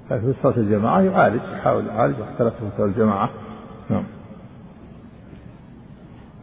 [0.10, 3.30] ففي صلاة الجماعة يعالج يحاول يعالج واختلف في الجماعة.
[3.90, 4.04] نعم.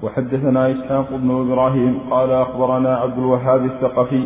[0.02, 4.24] وحدثنا إسحاق بن إبراهيم قال أخبرنا عبد الوهاب الثقفي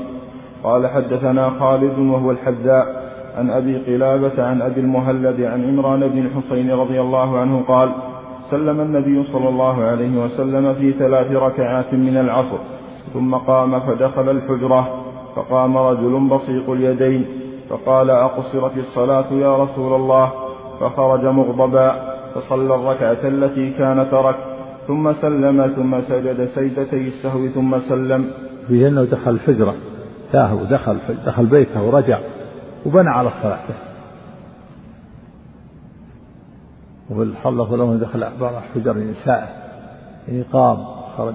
[0.65, 3.05] قال حدثنا خالد وهو الحذاء
[3.37, 7.93] عن أبي قلابة عن أبي المهلب عن عمران بن الحصين رضي الله عنه قال
[8.51, 12.59] سلم النبي صلى الله عليه وسلم في ثلاث ركعات من العصر
[13.13, 15.04] ثم قام فدخل الحجرة.
[15.37, 17.27] فقام رجل بسيط اليدين
[17.69, 20.33] فقال أقصرت الصلاة يا رسول الله؟
[20.81, 24.37] فخرج مغضبا فصلى الركعة التي كان ترك
[24.87, 28.31] ثم سلم ثم سجد سجدتي السهو ثم سلم.
[28.69, 29.75] في أنه دخل الحجرة
[30.33, 32.21] تاه دخل دخل بيته ورجع
[32.87, 33.75] وبنى على صلاته
[37.11, 39.49] وفي الحلة له دخل بعض حجر نسائه
[40.29, 40.85] يعني قام
[41.17, 41.35] خرج.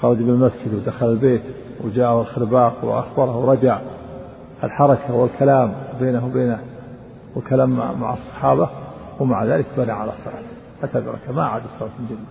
[0.00, 1.42] خرج من المسجد ودخل البيت.
[1.84, 3.80] وجاءه الخرباق وأخبره ورجع
[4.64, 6.58] الحركة والكلام بينه وبينه
[7.36, 7.70] وكلام
[8.00, 8.68] مع الصحابة
[9.20, 10.42] ومع ذلك بنى على الصلاة.
[10.82, 12.26] أتى بركة ما عاد الصلاة من جديد.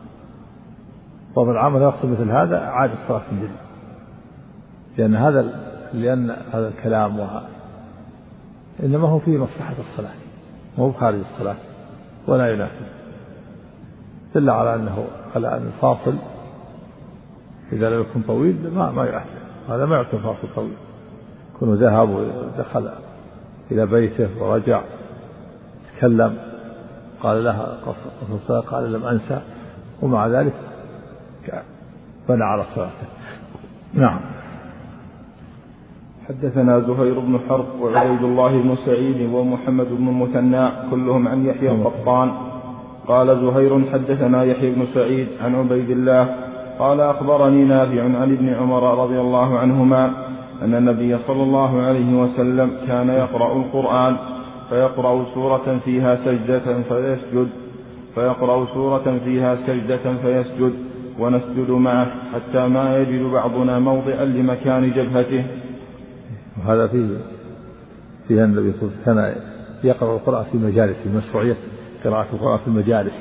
[1.36, 3.58] طب العمل يقصد مثل هذا عاد الصلاة من جديد.
[4.98, 5.42] لأن هذا
[5.94, 7.48] لأن هذا الكلام وهذا
[8.84, 10.16] إنما هو في مصلحة الصلاة.
[10.78, 11.56] مو خارج الصلاة.
[12.28, 12.86] ولا ينافي.
[14.36, 16.16] دل على أنه على أن الفاصل
[17.74, 19.40] إذا لم يكن طويل ما ما يؤثر
[19.70, 20.74] هذا ما يعتبر فاصل طويل.
[21.56, 22.90] يكون ذهب ودخل
[23.72, 24.82] إلى بيته ورجع
[25.98, 26.38] تكلم
[27.22, 29.42] قال لها قصص قال لم أنسى.
[30.02, 30.54] ومع ذلك
[32.30, 33.08] بنى على صلاته.
[33.94, 34.20] نعم.
[36.28, 42.32] حدثنا زهير بن حرب وعبيد الله بن سعيد ومحمد بن المثنى كلهم عن يحيى القطان
[43.08, 46.47] قال زهير حدثنا يحيى بن سعيد عن عبيد الله
[46.80, 50.28] قال أخبرني نافع عن ابن عمر رضي الله عنهما
[50.62, 54.18] أن النبي صلى الله عليه وسلم كان يقرأ القرآن
[54.70, 57.48] فيقرأ سورة فيها سجدة فيسجد
[58.16, 60.74] فيقرأ سورة فيها سجدة فيسجد
[61.20, 65.46] ونسجد معه حتى ما يجد بعضنا موضعا لمكان جبهته.
[66.60, 67.18] وهذا فيه
[68.28, 69.36] فيها النبي صلى الله عليه وسلم كان
[69.84, 71.58] يقرأ القرآن في مجالس مشروعية
[72.04, 73.14] قراءة القرآن في المجالس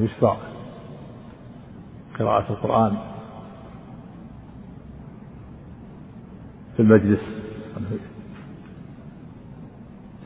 [0.00, 0.36] يشرع.
[2.18, 2.96] قراءة القرآن
[6.76, 7.20] في المجلس.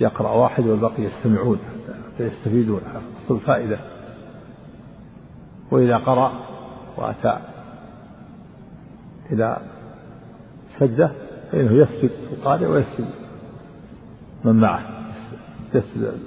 [0.01, 1.59] يقرأ واحد والباقي يستمعون
[2.15, 2.81] حتى يستفيدون
[3.25, 3.79] حصل الفائدة
[5.71, 6.33] وإذا قرأ
[6.97, 7.39] وأتى
[9.33, 9.57] إلى
[10.79, 11.13] سجدة
[11.53, 13.11] فإنه يسجد القارئ ويسجد
[14.45, 15.07] من معه
[15.75, 16.19] يسجد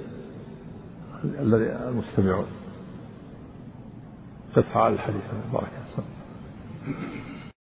[1.24, 2.46] المستمعون.
[4.56, 5.22] تفعل الحديث.
[5.32, 5.70] المبارك